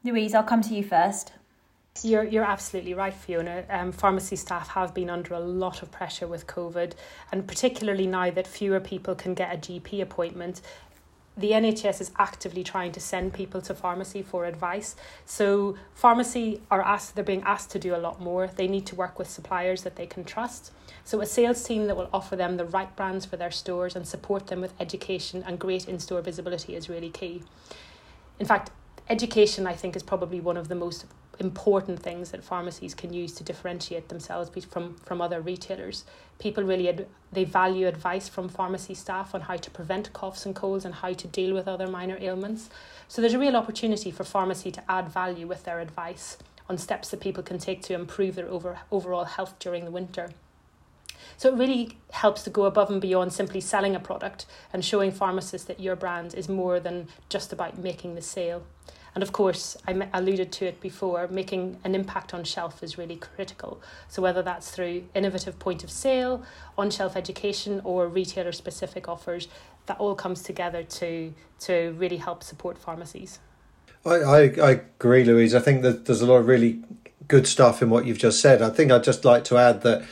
Louise, 0.03 0.35
I'll 0.35 0.43
come 0.43 0.61
to 0.63 0.75
you 0.75 0.85
first. 0.85 1.33
You're, 2.03 2.25
you're 2.25 2.45
absolutely 2.45 2.93
right, 2.93 3.15
Fiona. 3.15 3.65
Um, 3.71 3.93
pharmacy 3.93 4.35
staff 4.35 4.69
have 4.69 4.93
been 4.93 5.09
under 5.09 5.33
a 5.33 5.41
lot 5.41 5.81
of 5.81 5.93
pressure 5.93 6.27
with 6.27 6.47
COVID, 6.47 6.93
and 7.31 7.47
particularly 7.47 8.07
now 8.07 8.31
that 8.33 8.49
fewer 8.49 8.81
people 8.81 9.15
can 9.15 9.33
get 9.33 9.55
a 9.55 9.57
GP 9.57 10.03
appointment, 10.03 10.61
the 11.37 11.53
NHS 11.53 12.01
is 12.01 12.11
actively 12.19 12.65
trying 12.65 12.93
to 12.93 13.01
send 13.01 13.33
people 13.33 13.61
to 13.63 13.75
pharmacy 13.75 14.23
for 14.23 14.45
advice. 14.45 14.97
So 15.25 15.77
pharmacy 15.95 16.61
are 16.71 16.83
asked 16.83 17.15
they're 17.15 17.25
being 17.25 17.43
asked 17.43 17.71
to 17.71 17.79
do 17.79 17.95
a 17.95 17.99
lot 17.99 18.21
more. 18.21 18.49
They 18.49 18.69
need 18.69 18.87
to 18.87 18.97
work 18.97 19.19
with 19.19 19.31
suppliers 19.31 19.83
that 19.85 19.97
they 19.97 20.07
can 20.07 20.25
trust. 20.25 20.73
So 21.05 21.21
a 21.21 21.27
sales 21.27 21.63
team 21.63 21.87
that 21.87 21.97
will 21.97 22.11
offer 22.13 22.37
them 22.37 22.57
the 22.57 22.65
right 22.65 22.95
brands 22.97 23.25
for 23.25 23.37
their 23.37 23.51
stores 23.51 23.97
and 23.97 24.07
support 24.07 24.49
them 24.49 24.61
with 24.61 24.75
education 24.81 25.45
and 25.47 25.59
great 25.59 25.89
in-store 25.89 26.23
visibility 26.23 26.75
is 26.77 26.89
really 26.89 27.11
key. 27.11 27.43
In 28.39 28.47
fact, 28.47 28.71
education 29.09 29.67
I 29.67 29.75
think 29.75 29.97
is 29.97 30.03
probably 30.03 30.41
one 30.41 30.57
of 30.57 30.69
the 30.69 30.75
most 30.75 31.07
important 31.41 32.01
things 32.01 32.31
that 32.31 32.45
pharmacies 32.45 32.95
can 32.95 33.13
use 33.13 33.33
to 33.35 33.45
differentiate 33.45 34.09
themselves 34.09 34.51
from 34.65 34.97
from 34.97 35.21
other 35.21 35.41
retailers. 35.41 36.05
People 36.39 36.65
really 36.65 36.89
ad- 36.89 37.07
they 37.33 37.45
value 37.45 37.87
advice 37.87 38.29
from 38.29 38.49
pharmacy 38.49 38.95
staff 38.95 39.35
on 39.35 39.43
how 39.43 39.57
to 39.57 39.71
prevent 39.71 40.13
coughs 40.13 40.47
and 40.47 40.55
colds 40.55 40.85
and 40.85 40.95
how 40.95 41.13
to 41.13 41.27
deal 41.29 41.55
with 41.55 41.69
other 41.69 41.87
minor 41.87 42.19
ailments. 42.21 42.71
So 43.09 43.21
there's 43.21 43.35
a 43.35 43.39
real 43.39 43.57
opportunity 43.57 44.11
for 44.11 44.25
pharmacy 44.25 44.71
to 44.73 44.83
add 44.91 45.09
value 45.09 45.47
with 45.47 45.65
their 45.65 45.81
advice 45.81 46.39
on 46.69 46.79
steps 46.79 47.11
that 47.11 47.21
people 47.21 47.43
can 47.43 47.59
take 47.59 47.83
to 47.83 47.95
improve 47.95 48.37
their 48.37 48.49
over, 48.49 48.79
overall 48.91 49.25
health 49.25 49.59
during 49.59 49.85
the 49.85 49.91
winter. 49.91 50.31
So 51.37 51.53
it 51.53 51.59
really 51.59 51.99
helps 52.13 52.43
to 52.45 52.51
go 52.51 52.65
above 52.65 52.91
and 52.91 53.01
beyond 53.01 53.33
simply 53.33 53.61
selling 53.61 53.95
a 53.95 54.01
product 54.01 54.47
and 54.73 54.85
showing 54.85 55.11
pharmacists 55.11 55.67
that 55.67 55.81
your 55.81 55.97
brand 55.97 56.35
is 56.35 56.49
more 56.49 56.81
than 56.81 57.09
just 57.29 57.53
about 57.53 57.79
making 57.79 58.15
the 58.15 58.23
sale. 58.23 58.65
And 59.15 59.23
of 59.23 59.33
course, 59.33 59.77
I 59.87 60.09
alluded 60.13 60.51
to 60.53 60.67
it 60.67 60.81
before, 60.81 61.29
making 61.29 61.79
an 61.85 61.95
impact 61.95 62.35
on 62.35 62.43
shelf 62.43 62.83
is 62.83 62.99
really 62.99 63.17
critical. 63.17 63.81
So, 64.09 64.21
whether 64.21 64.43
that's 64.43 64.71
through 64.71 65.05
innovative 65.15 65.59
point 65.59 65.85
of 65.85 65.91
sale, 65.91 66.43
on 66.77 66.91
shelf 66.91 67.17
education, 67.17 67.81
or 67.85 68.09
retailer 68.09 68.53
specific 68.53 69.09
offers, 69.09 69.47
that 69.87 69.99
all 69.99 70.15
comes 70.15 70.43
together 70.43 70.83
to, 70.83 71.33
to 71.61 71.95
really 71.97 72.17
help 72.17 72.43
support 72.43 72.77
pharmacies. 72.77 73.39
I, 74.05 74.15
I, 74.15 74.41
I 74.41 74.71
agree, 74.99 75.25
Louise. 75.25 75.55
I 75.55 75.61
think 75.61 75.83
that 75.83 76.07
there's 76.07 76.21
a 76.21 76.27
lot 76.27 76.37
of 76.37 76.47
really 76.47 76.83
good 77.29 77.47
stuff 77.47 77.83
in 77.83 77.91
what 77.91 78.07
you've 78.07 78.19
just 78.19 78.41
said. 78.41 78.63
I 78.63 78.71
think 78.71 78.91
I'd 78.91 79.05
just 79.05 79.25
like 79.25 79.45
to 79.45 79.57
add 79.57 79.83
that 79.83 80.05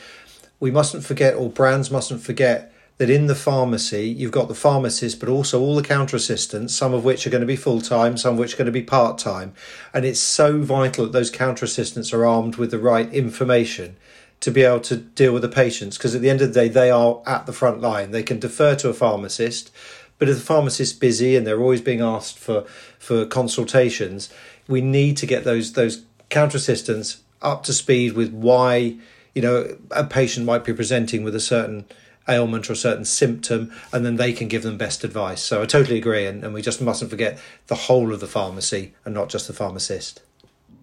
we 0.59 0.71
mustn't 0.71 1.03
forget, 1.03 1.35
or 1.35 1.49
brands 1.49 1.91
mustn't 1.91 2.21
forget, 2.21 2.72
that 2.97 3.09
in 3.09 3.27
the 3.27 3.35
pharmacy 3.35 4.07
you've 4.07 4.31
got 4.31 4.47
the 4.47 4.55
pharmacist, 4.55 5.19
but 5.19 5.29
also 5.29 5.59
all 5.59 5.75
the 5.75 5.83
counter 5.83 6.15
assistants, 6.15 6.75
some 6.75 6.93
of 6.93 7.03
which 7.03 7.25
are 7.25 7.29
going 7.29 7.41
to 7.41 7.47
be 7.47 7.55
full 7.55 7.81
time, 7.81 8.17
some 8.17 8.33
of 8.33 8.39
which 8.39 8.53
are 8.53 8.57
going 8.57 8.65
to 8.65 8.71
be 8.71 8.83
part 8.83 9.17
time. 9.17 9.53
And 9.93 10.05
it's 10.05 10.19
so 10.19 10.61
vital 10.61 11.05
that 11.05 11.11
those 11.11 11.29
counter 11.29 11.65
assistants 11.65 12.13
are 12.13 12.25
armed 12.25 12.55
with 12.57 12.71
the 12.71 12.79
right 12.79 13.11
information 13.13 13.97
to 14.41 14.51
be 14.51 14.63
able 14.63 14.81
to 14.81 14.97
deal 14.97 15.33
with 15.33 15.41
the 15.41 15.49
patients 15.49 15.97
because 15.97 16.13
at 16.13 16.21
the 16.21 16.29
end 16.29 16.41
of 16.41 16.53
the 16.53 16.59
day 16.61 16.67
they 16.67 16.91
are 16.91 17.21
at 17.25 17.45
the 17.45 17.53
front 17.53 17.81
line. 17.81 18.11
They 18.11 18.23
can 18.23 18.39
defer 18.39 18.75
to 18.75 18.89
a 18.89 18.93
pharmacist, 18.93 19.71
but 20.19 20.29
if 20.29 20.35
the 20.35 20.43
pharmacist's 20.43 20.97
busy 20.97 21.35
and 21.35 21.47
they're 21.47 21.61
always 21.61 21.81
being 21.81 22.01
asked 22.01 22.37
for 22.37 22.65
for 22.99 23.25
consultations, 23.25 24.29
we 24.67 24.81
need 24.81 25.17
to 25.17 25.25
get 25.25 25.43
those 25.43 25.73
those 25.73 26.03
counter 26.29 26.57
assistants 26.57 27.21
up 27.41 27.63
to 27.63 27.73
speed 27.73 28.13
with 28.13 28.33
why 28.33 28.97
you 29.33 29.41
know, 29.41 29.75
a 29.91 30.03
patient 30.03 30.45
might 30.45 30.63
be 30.63 30.73
presenting 30.73 31.23
with 31.23 31.35
a 31.35 31.39
certain 31.39 31.85
ailment 32.27 32.69
or 32.69 32.73
a 32.73 32.77
certain 32.77 33.05
symptom, 33.05 33.71
and 33.91 34.05
then 34.05 34.15
they 34.15 34.33
can 34.33 34.47
give 34.47 34.63
them 34.63 34.77
best 34.77 35.03
advice. 35.03 35.41
So 35.41 35.61
I 35.61 35.65
totally 35.65 35.97
agree, 35.97 36.25
and, 36.25 36.43
and 36.43 36.53
we 36.53 36.61
just 36.61 36.81
mustn't 36.81 37.09
forget 37.09 37.39
the 37.67 37.75
whole 37.75 38.13
of 38.13 38.19
the 38.19 38.27
pharmacy 38.27 38.93
and 39.05 39.13
not 39.13 39.29
just 39.29 39.47
the 39.47 39.53
pharmacist. 39.53 40.21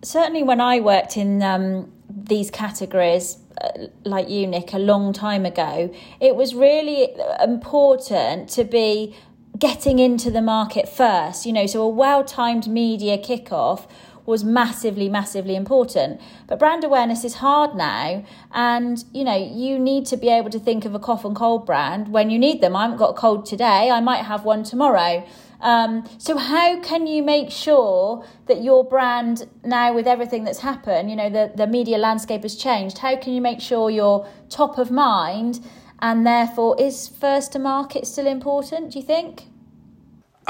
Certainly, 0.03 0.45
when 0.45 0.61
I 0.61 0.81
worked 0.81 1.17
in 1.17 1.43
um, 1.43 1.93
these 2.09 2.51
categories, 2.51 3.39
uh, 3.61 3.87
like 4.05 4.31
you, 4.31 4.47
Nick, 4.47 4.73
a 4.73 4.79
long 4.79 5.13
time 5.13 5.45
ago, 5.45 5.93
it 6.21 6.37
was 6.37 6.55
really 6.55 7.15
important 7.43 8.49
to 8.51 8.65
be 8.65 9.15
getting 9.59 9.99
into 9.99 10.31
the 10.31 10.41
market 10.41 10.89
first. 10.89 11.45
You 11.45 11.53
know, 11.53 11.67
so 11.67 11.83
a 11.83 11.89
well 11.89 12.25
timed 12.25 12.67
media 12.67 13.19
kickoff 13.19 13.87
was 14.31 14.45
massively, 14.45 15.09
massively 15.09 15.57
important. 15.57 16.21
But 16.47 16.59
brand 16.59 16.85
awareness 16.85 17.25
is 17.25 17.35
hard 17.35 17.75
now. 17.75 18.25
And, 18.53 19.05
you 19.13 19.25
know, 19.25 19.37
you 19.37 19.79
need 19.79 20.07
to 20.07 20.17
be 20.17 20.29
able 20.29 20.51
to 20.51 20.59
think 20.59 20.85
of 20.85 20.95
a 20.95 20.99
cough 20.99 21.25
and 21.25 21.37
cold 21.37 21.67
brand 21.67 22.09
when 22.09 22.31
you 22.31 22.39
need 22.39 22.63
them. 22.63 22.75
I 22.75 22.83
haven't 22.83 22.99
got 22.99 23.11
a 23.11 23.15
cold 23.15 23.45
today, 23.45 23.91
I 23.91 24.01
might 24.01 24.25
have 24.25 24.45
one 24.45 24.63
tomorrow. 24.63 25.27
Um, 25.61 26.09
so 26.17 26.39
how 26.39 26.81
can 26.81 27.07
you 27.07 27.23
make 27.23 27.51
sure 27.51 28.25
that 28.47 28.63
your 28.63 28.83
brand 28.83 29.47
now 29.63 29.93
with 29.93 30.07
everything 30.07 30.45
that's 30.45 30.61
happened, 30.61 31.11
you 31.11 31.17
know, 31.17 31.29
the, 31.29 31.53
the 31.55 31.67
media 31.67 31.99
landscape 31.99 32.43
has 32.43 32.57
changed, 32.57 32.99
how 32.99 33.17
can 33.17 33.35
you 33.35 33.43
make 33.43 33.61
sure 33.61 33.91
you're 33.91 34.27
top 34.49 34.79
of 34.79 34.91
mind 34.91 35.61
and 36.01 36.27
therefore 36.27 36.81
is 36.81 37.09
first 37.09 37.53
to 37.53 37.59
market 37.59 38.07
still 38.07 38.27
important, 38.27 38.93
do 38.93 38.99
you 38.99 39.05
think? 39.05 39.50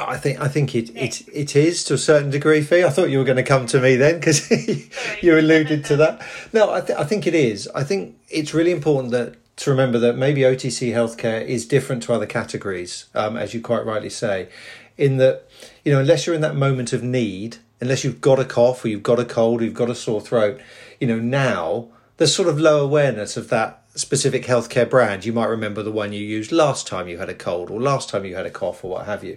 I 0.08 0.16
think 0.16 0.40
I 0.40 0.48
think 0.48 0.74
it, 0.74 0.90
it 0.96 1.22
it 1.32 1.56
is 1.56 1.84
to 1.84 1.94
a 1.94 1.98
certain 1.98 2.30
degree. 2.30 2.62
Fee, 2.62 2.84
I 2.84 2.90
thought 2.90 3.10
you 3.10 3.18
were 3.18 3.24
going 3.24 3.36
to 3.36 3.42
come 3.42 3.66
to 3.66 3.80
me 3.80 3.96
then 3.96 4.16
because 4.16 4.50
you 5.22 5.38
alluded 5.38 5.84
to 5.86 5.96
that. 5.96 6.26
No, 6.52 6.72
I, 6.72 6.80
th- 6.80 6.98
I 6.98 7.04
think 7.04 7.26
it 7.26 7.34
is. 7.34 7.68
I 7.74 7.84
think 7.84 8.16
it's 8.28 8.54
really 8.54 8.70
important 8.70 9.12
that 9.12 9.36
to 9.56 9.70
remember 9.70 9.98
that 9.98 10.16
maybe 10.16 10.40
OTC 10.40 10.92
healthcare 10.92 11.44
is 11.44 11.66
different 11.66 12.02
to 12.04 12.12
other 12.12 12.26
categories, 12.26 13.06
um, 13.14 13.36
as 13.36 13.52
you 13.52 13.60
quite 13.60 13.84
rightly 13.84 14.10
say, 14.10 14.48
in 14.96 15.18
that 15.18 15.48
you 15.84 15.92
know 15.92 16.00
unless 16.00 16.26
you're 16.26 16.34
in 16.34 16.42
that 16.42 16.56
moment 16.56 16.92
of 16.92 17.02
need, 17.02 17.58
unless 17.80 18.04
you've 18.04 18.20
got 18.20 18.38
a 18.38 18.44
cough 18.44 18.84
or 18.84 18.88
you've 18.88 19.02
got 19.02 19.18
a 19.18 19.24
cold, 19.24 19.60
or 19.60 19.64
you've 19.64 19.74
got 19.74 19.90
a 19.90 19.94
sore 19.94 20.20
throat, 20.20 20.60
you 20.98 21.06
know 21.06 21.18
now 21.18 21.88
there's 22.16 22.34
sort 22.34 22.48
of 22.48 22.60
low 22.60 22.84
awareness 22.84 23.36
of 23.36 23.48
that 23.48 23.79
specific 23.94 24.44
healthcare 24.44 24.88
brand. 24.88 25.24
You 25.24 25.32
might 25.32 25.46
remember 25.46 25.82
the 25.82 25.90
one 25.90 26.12
you 26.12 26.24
used 26.24 26.52
last 26.52 26.86
time 26.86 27.08
you 27.08 27.18
had 27.18 27.28
a 27.28 27.34
cold 27.34 27.70
or 27.70 27.80
last 27.80 28.08
time 28.08 28.24
you 28.24 28.36
had 28.36 28.46
a 28.46 28.50
cough 28.50 28.84
or 28.84 28.90
what 28.92 29.06
have 29.06 29.24
you. 29.24 29.36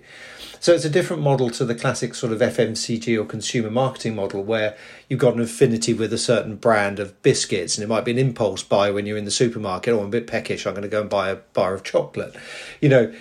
So 0.60 0.74
it's 0.74 0.86
a 0.86 0.90
different 0.90 1.24
model 1.24 1.50
to 1.52 1.66
the 1.66 1.76
classic 1.76 2.16
sort 2.16 2.32
of 2.32 2.40
FMCG 2.40 3.20
or 3.20 3.26
consumer 3.26 3.72
marketing 3.72 4.16
model 4.16 4.44
where 4.44 4.78
you've 5.10 5.20
got 5.20 5.34
an 5.34 5.42
affinity 5.42 5.94
with 5.94 6.14
a 6.14 6.18
certain 6.18 6.56
brand 6.56 7.00
of 7.00 7.22
biscuits 7.22 7.78
and 7.78 7.84
it 7.84 7.88
might 7.88 8.06
be 8.06 8.12
an 8.12 8.18
impulse 8.18 8.64
buy 8.64 8.92
when 8.92 9.06
you're 9.06 9.18
in 9.18 9.26
the 9.26 9.32
supermarket. 9.32 9.94
Oh, 9.94 10.00
I'm 10.00 10.06
a 10.06 10.10
bit 10.10 10.28
peckish. 10.28 10.66
I'm 10.66 10.74
going 10.74 10.84
to 10.84 10.88
go 10.88 11.02
and 11.02 11.10
buy 11.10 11.30
a 11.30 11.36
bar 11.36 11.74
of 11.74 11.84
chocolate. 11.84 12.36
You 12.80 12.90
know, 12.90 13.14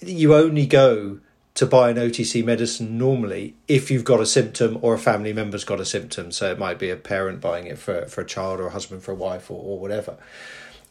you 0.00 0.34
only 0.34 0.66
go 0.66 1.20
to 1.56 1.66
buy 1.66 1.88
an 1.90 1.96
OTC 1.96 2.44
medicine 2.44 2.98
normally 2.98 3.54
if 3.66 3.90
you've 3.90 4.04
got 4.04 4.20
a 4.20 4.26
symptom 4.26 4.78
or 4.82 4.94
a 4.94 4.98
family 4.98 5.32
member's 5.32 5.64
got 5.64 5.80
a 5.80 5.86
symptom. 5.86 6.30
So 6.30 6.50
it 6.52 6.58
might 6.58 6.78
be 6.78 6.90
a 6.90 6.96
parent 6.96 7.40
buying 7.40 7.66
it 7.66 7.78
for, 7.78 8.06
for 8.06 8.20
a 8.20 8.26
child 8.26 8.60
or 8.60 8.68
a 8.68 8.70
husband 8.70 9.02
for 9.02 9.12
a 9.12 9.14
wife 9.14 9.50
or, 9.50 9.60
or 9.60 9.78
whatever. 9.78 10.18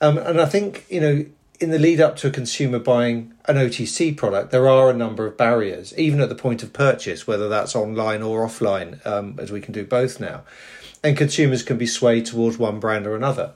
Um, 0.02 0.18
and 0.18 0.42
I 0.42 0.46
think, 0.46 0.86
you 0.90 1.00
know, 1.00 1.26
in 1.60 1.70
the 1.70 1.78
lead 1.80 2.02
up 2.02 2.16
to 2.18 2.28
a 2.28 2.32
consumer 2.32 2.80
buying 2.80 3.34
an 3.46 3.58
OTC 3.58 4.18
product, 4.18 4.52
there 4.52 4.68
are 4.68 4.90
a 4.90 4.94
number 4.94 5.28
of 5.28 5.38
barriers, 5.38 5.98
even 5.98 6.20
at 6.20 6.30
the 6.30 6.36
point 6.36 6.64
of 6.64 6.74
purchase, 6.74 7.28
whether 7.28 7.48
that's 7.48 7.76
online 7.76 8.24
or 8.24 8.46
offline, 8.46 9.06
um, 9.06 9.36
as 9.40 9.52
we 9.52 9.62
can 9.62 9.72
do 9.72 9.86
both 9.86 10.20
now. 10.20 10.44
And 11.04 11.16
consumers 11.16 11.62
can 11.62 11.78
be 11.78 11.86
swayed 11.86 12.26
towards 12.26 12.58
one 12.58 12.80
brand 12.80 13.06
or 13.06 13.16
another. 13.16 13.54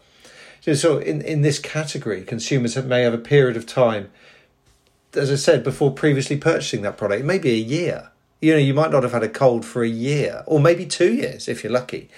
So, 0.62 1.00
in, 1.00 1.22
in 1.22 1.42
this 1.42 1.58
category, 1.58 2.24
consumers 2.24 2.78
may 2.78 3.02
have 3.02 3.14
a 3.14 3.18
period 3.18 3.58
of 3.58 3.66
time, 3.66 4.12
as 5.14 5.32
I 5.32 5.36
said, 5.36 5.64
before 5.64 5.92
previously 5.92 6.38
purchasing 6.38 6.82
that 6.84 6.98
product. 6.98 7.22
It 7.22 7.26
may 7.26 7.40
be 7.40 7.52
a 7.52 7.64
year. 7.64 8.12
You 8.42 8.54
know, 8.54 8.60
you 8.60 8.74
might 8.74 8.92
not 8.92 9.04
have 9.04 9.12
had 9.12 9.24
a 9.24 9.30
cold 9.30 9.66
for 9.66 9.84
a 9.84 9.90
year, 9.90 10.44
or 10.46 10.60
maybe 10.60 10.86
two 10.86 11.14
years 11.14 11.48
if 11.48 11.64
you're 11.64 11.74
lucky. 11.74 12.10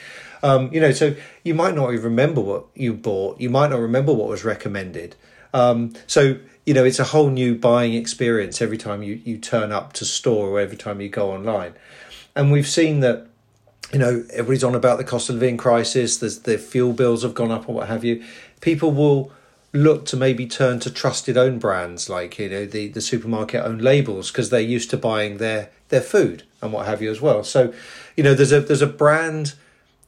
Um, 0.43 0.71
you 0.73 0.79
know, 0.79 0.91
so 0.91 1.15
you 1.43 1.53
might 1.53 1.75
not 1.75 1.93
even 1.93 2.03
remember 2.05 2.41
what 2.41 2.65
you 2.75 2.93
bought. 2.93 3.39
You 3.39 3.49
might 3.49 3.69
not 3.69 3.79
remember 3.79 4.13
what 4.13 4.27
was 4.27 4.43
recommended. 4.43 5.15
Um, 5.53 5.93
so 6.07 6.37
you 6.65 6.73
know, 6.73 6.83
it's 6.83 6.99
a 6.99 7.05
whole 7.05 7.29
new 7.29 7.55
buying 7.55 7.93
experience 7.93 8.61
every 8.61 8.77
time 8.77 9.01
you, 9.01 9.19
you 9.23 9.37
turn 9.37 9.71
up 9.71 9.93
to 9.93 10.05
store 10.05 10.49
or 10.49 10.59
every 10.59 10.77
time 10.77 11.01
you 11.01 11.09
go 11.09 11.31
online. 11.31 11.73
And 12.35 12.51
we've 12.51 12.67
seen 12.67 12.99
that, 12.99 13.27
you 13.91 13.99
know, 13.99 14.23
everybody's 14.31 14.63
on 14.63 14.75
about 14.75 14.97
the 14.97 15.03
cost 15.03 15.29
of 15.29 15.35
living 15.35 15.57
crisis, 15.57 16.17
there's 16.17 16.39
the 16.39 16.57
fuel 16.57 16.93
bills 16.93 17.23
have 17.23 17.33
gone 17.33 17.51
up 17.51 17.67
or 17.67 17.75
what 17.75 17.87
have 17.87 18.03
you. 18.03 18.23
People 18.61 18.91
will 18.91 19.31
look 19.73 20.05
to 20.05 20.17
maybe 20.17 20.45
turn 20.45 20.79
to 20.81 20.91
trusted 20.91 21.37
own 21.37 21.59
brands 21.59 22.09
like, 22.09 22.37
you 22.37 22.49
know, 22.49 22.65
the, 22.65 22.89
the 22.89 23.01
supermarket 23.01 23.63
own 23.63 23.77
labels 23.77 24.31
because 24.31 24.49
they're 24.49 24.59
used 24.59 24.89
to 24.89 24.97
buying 24.97 25.37
their 25.37 25.69
their 25.89 26.01
food 26.01 26.43
and 26.61 26.71
what 26.71 26.85
have 26.85 27.01
you 27.01 27.11
as 27.11 27.21
well. 27.21 27.43
So, 27.43 27.73
you 28.15 28.23
know, 28.23 28.33
there's 28.33 28.51
a 28.51 28.61
there's 28.61 28.81
a 28.81 28.87
brand 28.87 29.55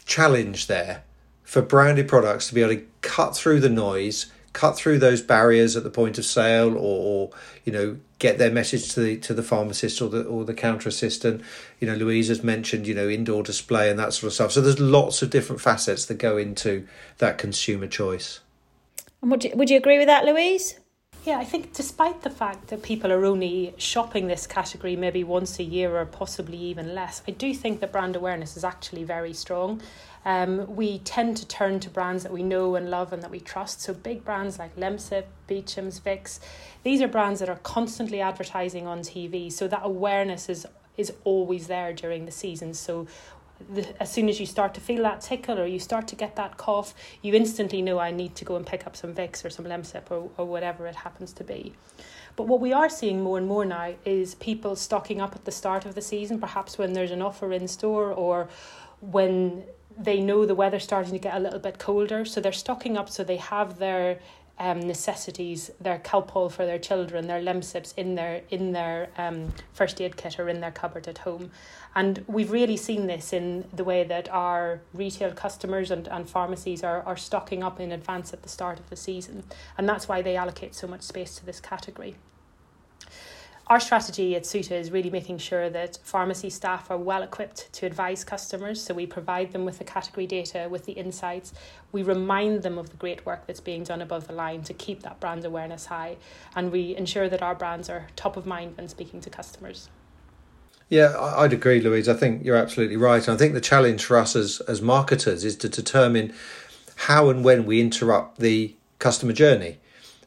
challenge 0.05 0.67
there 0.67 1.03
for 1.43 1.62
branded 1.62 2.08
products 2.08 2.48
to 2.48 2.53
be 2.53 2.62
able 2.62 2.75
to 2.75 2.86
cut 3.01 3.36
through 3.36 3.60
the 3.60 3.70
noise 3.70 4.32
cut 4.53 4.75
through 4.75 5.00
those 5.00 5.22
barriers 5.22 5.75
at 5.75 5.84
the 5.84 5.89
point 5.89 6.17
of 6.20 6.25
sale 6.25 6.77
or, 6.77 6.77
or, 6.77 7.29
you 7.65 7.74
know 7.74 7.98
get 8.20 8.38
their 8.38 8.51
message 8.51 8.93
to 8.93 9.01
the 9.01 9.17
to 9.17 9.34
the 9.34 9.43
pharmacist 9.43 10.01
or 10.01 10.08
the 10.08 10.24
or 10.24 10.46
the 10.46 10.53
counter 10.53 10.88
assistant. 10.88 11.41
You 11.79 11.88
know 11.88 11.96
louise 11.96 12.29
has 12.29 12.43
mentioned 12.43 12.88
you 12.88 12.93
know 12.93 13.10
indoor 13.10 13.43
display 13.43 13.89
and 13.89 14.00
that 14.00 14.13
sort 14.13 14.27
of 14.27 14.34
stuff. 14.34 14.51
So 14.53 14.62
there's 14.62 14.79
lots 14.79 15.22
of 15.22 15.29
different 15.29 15.62
facets 15.62 16.05
that 16.05 16.15
go 16.15 16.38
into 16.38 16.88
that 17.17 17.38
consumer 17.38 17.88
choice 17.88 18.39
and 19.24 19.32
would 19.32 19.44
you, 19.44 19.51
would 19.56 19.72
you 19.72 19.77
agree 19.77 19.98
with 19.98 20.08
that 20.08 20.25
louise 20.25 20.75
yeah, 21.25 21.38
I 21.38 21.46
think 21.46 21.72
despite 21.72 22.22
the 22.22 22.30
fact 22.30 22.68
that 22.68 22.84
people 22.84 23.10
are 23.10 23.24
only 23.24 23.74
shopping 23.77 24.27
this 24.27 24.46
category 24.46 24.98
maybe 24.98 25.24
once 25.24 25.58
a 25.58 25.63
year 25.63 25.96
or 25.96 26.06
possibly 26.06 26.58
even 26.58 26.94
less, 26.94 27.22
I 27.25 27.32
do 27.32 27.53
think 27.53 27.80
that 27.80 27.94
brand 27.94 28.18
awareness 28.18 28.58
is 28.58 28.65
actually 28.65 29.06
very 29.06 29.32
strong. 29.32 29.82
Um, 30.25 30.75
we 30.75 31.00
tend 31.00 31.38
to 31.38 31.48
turn 31.48 31.80
to 31.80 31.89
brands 31.89 32.24
that 32.24 32.34
we 32.34 32.44
know 32.44 32.75
and 32.75 32.89
love 32.89 33.13
and 33.13 33.24
that 33.24 33.32
we 33.32 33.39
trust. 33.39 33.80
So 33.80 33.94
big 33.94 34.25
brands 34.25 34.60
like 34.60 34.75
Lemsip, 34.75 35.24
Beecham's, 35.48 36.01
Vicks, 36.01 36.39
these 36.84 37.01
are 37.01 37.08
brands 37.08 37.39
that 37.39 37.48
are 37.48 37.60
constantly 37.63 38.20
advertising 38.20 38.86
on 38.86 39.00
TV. 39.00 39.50
So 39.50 39.70
that 39.70 39.82
awareness 39.84 40.50
is 40.50 40.65
is 40.98 41.12
always 41.24 41.65
there 41.68 41.92
during 41.94 42.25
the 42.25 42.32
season. 42.32 42.74
So 42.74 43.08
the, 43.74 44.01
as 44.01 44.12
soon 44.12 44.29
as 44.29 44.39
you 44.39 44.46
start 44.46 44.74
to 44.74 44.82
feel 44.82 45.03
that 45.03 45.22
tickle 45.22 45.60
or 45.60 45.65
you 45.65 45.79
start 45.79 46.08
to 46.10 46.15
get 46.15 46.36
that 46.36 46.58
cough, 46.58 46.93
you 47.22 47.34
instantly 47.34 47.82
know 47.82 48.00
I 48.00 48.12
need 48.12 48.36
to 48.36 48.46
go 48.46 48.55
and 48.55 48.65
pick 48.65 48.88
up 48.88 48.96
some 48.96 49.13
Vicks 49.13 49.46
or 49.46 49.50
some 49.50 49.65
Lemsip 49.65 50.10
or, 50.10 50.29
or 50.38 50.46
whatever 50.46 50.88
it 50.88 50.96
happens 50.96 51.34
to 51.34 51.43
be. 51.43 51.74
But 52.36 52.48
what 52.48 52.60
we 52.60 52.74
are 52.74 52.89
seeing 52.89 53.22
more 53.22 53.38
and 53.38 53.48
more 53.48 53.65
now 53.65 53.93
is 54.05 54.36
people 54.36 54.75
stocking 54.75 55.22
up 55.22 55.36
at 55.36 55.46
the 55.46 55.51
start 55.51 55.86
of 55.86 55.93
the 55.96 56.01
season, 56.01 56.39
perhaps 56.39 56.77
when 56.77 56.93
there's 56.93 57.12
an 57.12 57.22
offer 57.22 57.51
in 57.53 57.67
store 57.67 58.12
or 58.12 58.50
when 59.01 59.63
they 59.98 60.20
know 60.20 60.46
the 60.46 60.55
weather's 60.55 60.84
starting 60.84 61.12
to 61.12 61.20
get 61.20 61.36
a 61.36 61.39
little 61.39 61.60
bit 61.60 61.77
colder, 61.77 62.25
so 62.25 62.41
they're 62.41 62.51
stocking 62.51 62.98
up 62.98 63.10
so 63.10 63.24
they 63.24 63.38
have 63.38 63.77
their 63.77 64.20
um, 64.60 64.79
necessities, 64.81 65.72
their 65.81 66.00
Calpol 66.00 66.51
for 66.51 66.65
their 66.65 66.79
children, 66.79 67.27
their 67.27 67.41
Lemsips 67.41 67.93
in 67.98 68.15
their 68.15 68.43
in 68.50 68.72
their 68.72 69.10
um, 69.17 69.53
first 69.74 70.00
aid 70.00 70.15
kit 70.15 70.39
or 70.39 70.48
in 70.48 70.62
their 70.62 70.72
cupboard 70.72 71.07
at 71.07 71.19
home. 71.19 71.51
And 71.95 72.24
we've 72.27 72.51
really 72.51 72.77
seen 72.77 73.07
this 73.07 73.33
in 73.33 73.65
the 73.74 73.83
way 73.83 74.03
that 74.03 74.29
our 74.29 74.81
retail 74.93 75.31
customers 75.31 75.91
and, 75.91 76.07
and 76.07 76.27
pharmacies 76.27 76.83
are, 76.83 77.03
are 77.03 77.17
stocking 77.17 77.63
up 77.63 77.79
in 77.79 77.91
advance 77.91 78.33
at 78.33 78.41
the 78.41 78.50
start 78.50 78.79
of 78.79 78.89
the 78.89 78.95
season. 78.95 79.43
And 79.77 79.88
that's 79.88 80.07
why 80.07 80.22
they 80.22 80.36
allocate 80.36 80.74
so 80.74 80.88
much 80.88 81.01
space 81.01 81.36
to 81.36 81.45
this 81.45 81.60
category 81.60 82.15
our 83.67 83.79
strategy 83.79 84.36
at 84.36 84.46
SUTA 84.46 84.75
is 84.75 84.91
really 84.91 85.10
making 85.10 85.38
sure 85.38 85.70
that 85.70 85.98
pharmacy 86.03 86.50
staff 86.50 86.91
are 86.91 86.98
well 86.98 87.24
equipped 87.24 87.72
to 87.74 87.86
advise 87.86 88.24
customers. 88.25 88.84
So 88.84 88.93
we 88.93 89.05
provide 89.05 89.53
them 89.53 89.63
with 89.63 89.77
the 89.77 89.86
category 89.86 90.27
data, 90.27 90.67
with 90.70 90.86
the 90.86 90.91
insights. 90.93 91.53
We 91.93 92.03
remind 92.03 92.63
them 92.63 92.77
of 92.77 92.89
the 92.89 92.98
great 92.98 93.25
work 93.25 93.48
that's 93.48 93.62
being 93.62 93.84
done 93.84 94.01
above 94.01 94.27
the 94.27 94.34
line 94.34 94.63
to 94.63 94.74
keep 94.74 95.01
that 95.03 95.22
brand 95.22 95.46
awareness 95.46 95.86
high. 95.86 96.17
And 96.55 96.74
we 96.74 96.96
ensure 96.98 97.29
that 97.29 97.41
our 97.41 97.55
brands 97.55 97.89
are 97.89 98.08
top 98.17 98.36
of 98.36 98.46
mind 98.46 98.75
when 98.75 98.89
speaking 98.89 99.22
to 99.22 99.29
customers. 99.29 99.89
Yeah, 100.89 101.17
I'd 101.17 101.53
agree, 101.53 101.79
Louise. 101.79 102.10
I 102.10 102.15
think 102.15 102.43
you're 102.43 102.58
absolutely 102.58 102.98
right. 102.98 103.25
And 103.25 103.36
I 103.36 103.38
think 103.38 103.53
the 103.53 103.62
challenge 103.62 104.03
for 104.03 104.17
us 104.17 104.36
as, 104.36 104.60
as 104.67 104.82
marketers 104.82 105.46
is 105.46 105.55
to 105.58 105.70
determine 105.70 106.34
how 106.96 107.29
and 107.29 107.46
when 107.46 107.65
we 107.65 107.79
interrupt 107.79 108.39
the 108.39 108.75
customer 109.00 109.34
journey 109.34 109.77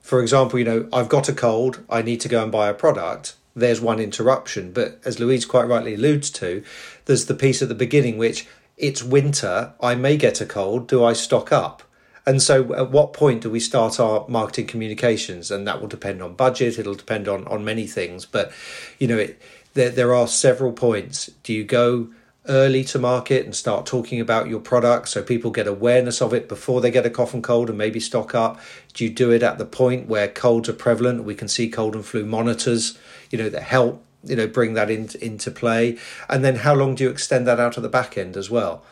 for 0.07 0.21
example, 0.21 0.57
you 0.61 0.65
know, 0.65 0.89
I've 0.93 1.09
got 1.09 1.29
a 1.29 1.33
cold, 1.33 1.85
I 1.91 2.01
need 2.01 2.21
to 2.21 2.29
go 2.29 2.41
and 2.41 2.53
buy 2.53 2.69
a 2.69 2.75
product. 2.75 3.35
There's 3.57 3.81
one 3.81 3.99
interruption. 3.99 4.71
But 4.73 5.01
as 5.05 5.19
Louise 5.19 5.45
quite 5.45 5.67
rightly 5.67 5.95
alludes 5.95 6.31
to, 6.31 6.63
there's 7.07 7.27
the 7.27 7.35
piece 7.35 7.61
at 7.61 7.69
the 7.69 7.75
beginning 7.75 8.17
which 8.17 8.47
it's 8.77 9.03
winter, 9.03 9.73
I 9.81 9.97
may 9.97 10.17
get 10.17 10.41
a 10.41 10.47
cold, 10.47 10.87
do 10.87 11.05
I 11.05 11.13
stock 11.13 11.51
up? 11.51 11.83
And 12.25 12.41
so, 12.41 12.73
at 12.75 12.93
what 12.93 13.15
point 13.15 13.43
do 13.43 13.51
we 13.51 13.59
start 13.59 13.99
our 13.99 14.25
marketing 14.29 14.69
communications? 14.69 15.51
And 15.51 15.67
that 15.67 15.81
will 15.81 15.89
depend 15.89 16.23
on 16.23 16.35
budget. 16.35 16.79
It'll 16.79 16.95
depend 16.95 17.27
on 17.27 17.47
on 17.49 17.65
many 17.65 17.87
things. 17.89 18.27
But 18.27 18.53
you 19.01 19.09
know, 19.09 19.19
it, 19.19 19.43
there 19.75 19.91
there 19.91 20.15
are 20.15 20.29
several 20.29 20.73
points. 20.73 21.31
Do 21.43 21.53
you 21.53 21.65
go 21.65 22.09
early 22.49 22.85
to 22.85 22.99
market 22.99 23.45
and 23.45 23.55
start 23.55 23.87
talking 23.87 24.21
about 24.21 24.49
your 24.49 24.61
product 24.61 25.09
so 25.09 25.23
people 25.23 25.51
get 25.51 25.67
awareness 25.67 26.21
of 26.21 26.33
it 26.33 26.49
before 26.49 26.81
they 26.81 26.91
get 26.91 27.07
a 27.07 27.11
cough 27.11 27.35
and 27.35 27.43
cold 27.43 27.69
and 27.69 27.79
maybe 27.79 28.01
stock 28.01 28.35
up? 28.35 28.61
Do 28.95 29.05
you 29.05 29.11
do 29.11 29.31
it 29.31 29.43
at 29.43 29.59
the 29.59 29.65
point 29.65 30.09
where 30.09 30.29
colds 30.29 30.69
are 30.69 30.75
prevalent? 30.75 31.25
We 31.25 31.35
can 31.35 31.49
see 31.49 31.69
cold 31.69 31.95
and 31.95 32.05
flu 32.05 32.25
monitors, 32.25 32.99
you 33.31 33.39
know, 33.39 33.49
that 33.49 33.63
help, 33.63 34.05
you 34.25 34.37
know, 34.37 34.47
bring 34.47 34.75
that 34.75 34.91
in, 34.91 35.09
into 35.21 35.51
play. 35.51 35.99
And 36.29 36.45
then 36.45 36.57
how 36.57 36.75
long 36.75 36.95
do 36.95 37.05
you 37.05 37.11
extend 37.11 37.47
that 37.47 37.61
out 37.61 37.77
at 37.77 37.83
the 37.83 37.89
back 37.89 38.19
end 38.19 38.37
as 38.37 38.51
well? 38.51 38.85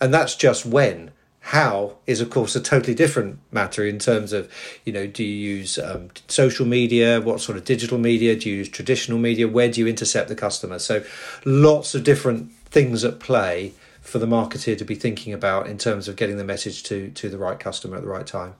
And 0.00 0.12
that's 0.12 0.34
just 0.34 0.64
when. 0.66 1.12
How 1.42 1.96
is, 2.06 2.20
of 2.20 2.28
course, 2.28 2.54
a 2.54 2.60
totally 2.60 2.94
different 2.94 3.38
matter 3.50 3.84
in 3.84 3.98
terms 3.98 4.34
of, 4.34 4.52
you 4.84 4.92
know, 4.92 5.06
do 5.06 5.24
you 5.24 5.56
use 5.56 5.78
um, 5.78 6.10
social 6.28 6.66
media? 6.66 7.18
What 7.18 7.40
sort 7.40 7.56
of 7.56 7.64
digital 7.64 7.96
media? 7.96 8.36
Do 8.36 8.50
you 8.50 8.56
use 8.56 8.68
traditional 8.68 9.18
media? 9.18 9.48
Where 9.48 9.70
do 9.70 9.80
you 9.80 9.86
intercept 9.86 10.28
the 10.28 10.34
customer? 10.34 10.78
So, 10.78 11.02
lots 11.46 11.94
of 11.94 12.04
different 12.04 12.52
things 12.70 13.04
at 13.04 13.20
play 13.20 13.72
for 14.00 14.18
the 14.18 14.26
marketer 14.26 14.76
to 14.76 14.84
be 14.84 14.94
thinking 14.94 15.32
about 15.32 15.66
in 15.66 15.78
terms 15.78 16.08
of 16.08 16.16
getting 16.16 16.36
the 16.36 16.44
message 16.44 16.82
to 16.84 17.10
to 17.10 17.28
the 17.28 17.38
right 17.38 17.58
customer 17.58 17.96
at 17.96 18.02
the 18.02 18.08
right 18.08 18.26
time. 18.26 18.54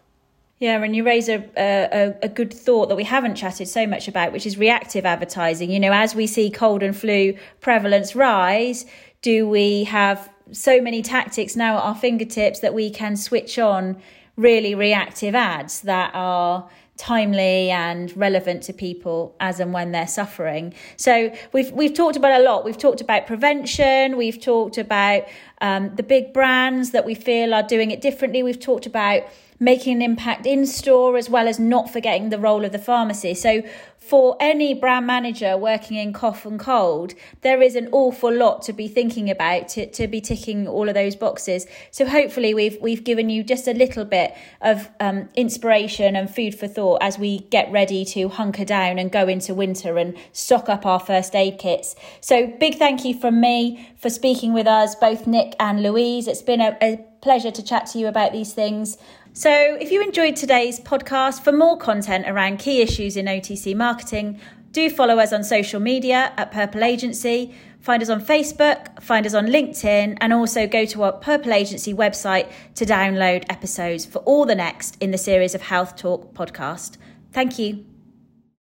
Yeah, 0.58 0.82
and 0.82 0.94
you 0.94 1.04
raise 1.04 1.30
a, 1.30 1.42
a, 1.56 2.14
a 2.22 2.28
good 2.28 2.52
thought 2.52 2.90
that 2.90 2.96
we 2.96 3.04
haven't 3.04 3.36
chatted 3.36 3.66
so 3.66 3.86
much 3.86 4.08
about, 4.08 4.30
which 4.30 4.44
is 4.44 4.58
reactive 4.58 5.06
advertising. 5.06 5.70
You 5.70 5.80
know, 5.80 5.92
as 5.92 6.14
we 6.14 6.26
see 6.26 6.50
cold 6.50 6.82
and 6.82 6.94
flu 6.94 7.34
prevalence 7.62 8.14
rise, 8.14 8.84
do 9.22 9.48
we 9.48 9.84
have 9.84 10.28
so 10.52 10.82
many 10.82 11.00
tactics 11.00 11.56
now 11.56 11.78
at 11.78 11.84
our 11.84 11.94
fingertips 11.94 12.60
that 12.60 12.74
we 12.74 12.90
can 12.90 13.16
switch 13.16 13.58
on 13.58 14.02
really 14.36 14.74
reactive 14.74 15.34
ads 15.34 15.80
that 15.82 16.10
are 16.14 16.68
timely 17.00 17.70
and 17.70 18.14
relevant 18.14 18.62
to 18.64 18.74
people 18.74 19.34
as 19.40 19.58
and 19.58 19.72
when 19.72 19.90
they're 19.90 20.06
suffering. 20.06 20.74
So 20.96 21.34
we've 21.52 21.72
we've 21.72 21.94
talked 21.94 22.16
about 22.16 22.38
a 22.38 22.44
lot. 22.44 22.64
We've 22.64 22.76
talked 22.76 23.00
about 23.00 23.26
prevention. 23.26 24.18
We've 24.18 24.38
talked 24.38 24.76
about 24.76 25.24
um, 25.62 25.94
the 25.96 26.02
big 26.02 26.34
brands 26.34 26.90
that 26.90 27.06
we 27.06 27.14
feel 27.14 27.54
are 27.54 27.62
doing 27.62 27.90
it 27.90 28.02
differently. 28.02 28.42
We've 28.42 28.60
talked 28.60 28.84
about 28.84 29.22
making 29.60 29.96
an 29.96 30.02
impact 30.02 30.46
in 30.46 30.66
store 30.66 31.18
as 31.18 31.28
well 31.28 31.46
as 31.46 31.60
not 31.60 31.92
forgetting 31.92 32.30
the 32.30 32.38
role 32.38 32.64
of 32.64 32.72
the 32.72 32.78
pharmacy. 32.78 33.34
So 33.34 33.62
for 33.98 34.36
any 34.40 34.72
brand 34.72 35.06
manager 35.06 35.56
working 35.58 35.98
in 35.98 36.14
cough 36.14 36.46
and 36.46 36.58
cold, 36.58 37.12
there 37.42 37.60
is 37.60 37.76
an 37.76 37.90
awful 37.92 38.32
lot 38.32 38.62
to 38.62 38.72
be 38.72 38.88
thinking 38.88 39.30
about 39.30 39.68
to, 39.68 39.88
to 39.90 40.08
be 40.08 40.20
ticking 40.20 40.66
all 40.66 40.88
of 40.88 40.94
those 40.94 41.14
boxes. 41.14 41.66
So 41.90 42.06
hopefully 42.06 42.54
we've 42.54 42.78
we've 42.80 43.04
given 43.04 43.28
you 43.28 43.44
just 43.44 43.68
a 43.68 43.74
little 43.74 44.06
bit 44.06 44.34
of 44.62 44.88
um, 44.98 45.28
inspiration 45.34 46.16
and 46.16 46.34
food 46.34 46.54
for 46.54 46.66
thought 46.66 47.02
as 47.02 47.18
we 47.18 47.40
get 47.50 47.70
ready 47.70 48.04
to 48.06 48.30
hunker 48.30 48.64
down 48.64 48.98
and 48.98 49.12
go 49.12 49.28
into 49.28 49.54
winter 49.54 49.98
and 49.98 50.16
stock 50.32 50.70
up 50.70 50.86
our 50.86 50.98
first 50.98 51.36
aid 51.36 51.58
kits. 51.58 51.94
So 52.22 52.46
big 52.58 52.76
thank 52.76 53.04
you 53.04 53.14
from 53.14 53.40
me 53.40 53.90
for 53.98 54.08
speaking 54.08 54.54
with 54.54 54.66
us, 54.66 54.94
both 54.94 55.26
Nick 55.26 55.54
and 55.60 55.82
Louise. 55.82 56.26
It's 56.26 56.42
been 56.42 56.62
a, 56.62 56.76
a 56.80 57.04
pleasure 57.20 57.50
to 57.50 57.62
chat 57.62 57.86
to 57.86 57.98
you 57.98 58.08
about 58.08 58.32
these 58.32 58.54
things. 58.54 58.96
So, 59.32 59.50
if 59.80 59.92
you 59.92 60.02
enjoyed 60.02 60.34
today's 60.34 60.80
podcast, 60.80 61.42
for 61.42 61.52
more 61.52 61.78
content 61.78 62.28
around 62.28 62.58
key 62.58 62.82
issues 62.82 63.16
in 63.16 63.26
OTC 63.26 63.76
marketing, 63.76 64.40
do 64.72 64.90
follow 64.90 65.18
us 65.18 65.32
on 65.32 65.44
social 65.44 65.78
media 65.78 66.32
at 66.36 66.50
Purple 66.50 66.82
Agency. 66.82 67.54
Find 67.80 68.02
us 68.02 68.08
on 68.08 68.20
Facebook, 68.20 69.00
find 69.00 69.24
us 69.24 69.34
on 69.34 69.46
LinkedIn, 69.46 70.18
and 70.20 70.32
also 70.32 70.66
go 70.66 70.84
to 70.84 71.04
our 71.04 71.12
Purple 71.12 71.52
Agency 71.52 71.94
website 71.94 72.50
to 72.74 72.84
download 72.84 73.44
episodes 73.48 74.04
for 74.04 74.18
all 74.20 74.46
the 74.46 74.54
next 74.56 74.96
in 75.00 75.12
the 75.12 75.18
series 75.18 75.54
of 75.54 75.62
Health 75.62 75.96
Talk 75.96 76.34
podcast. 76.34 76.96
Thank 77.32 77.58
you. 77.58 77.89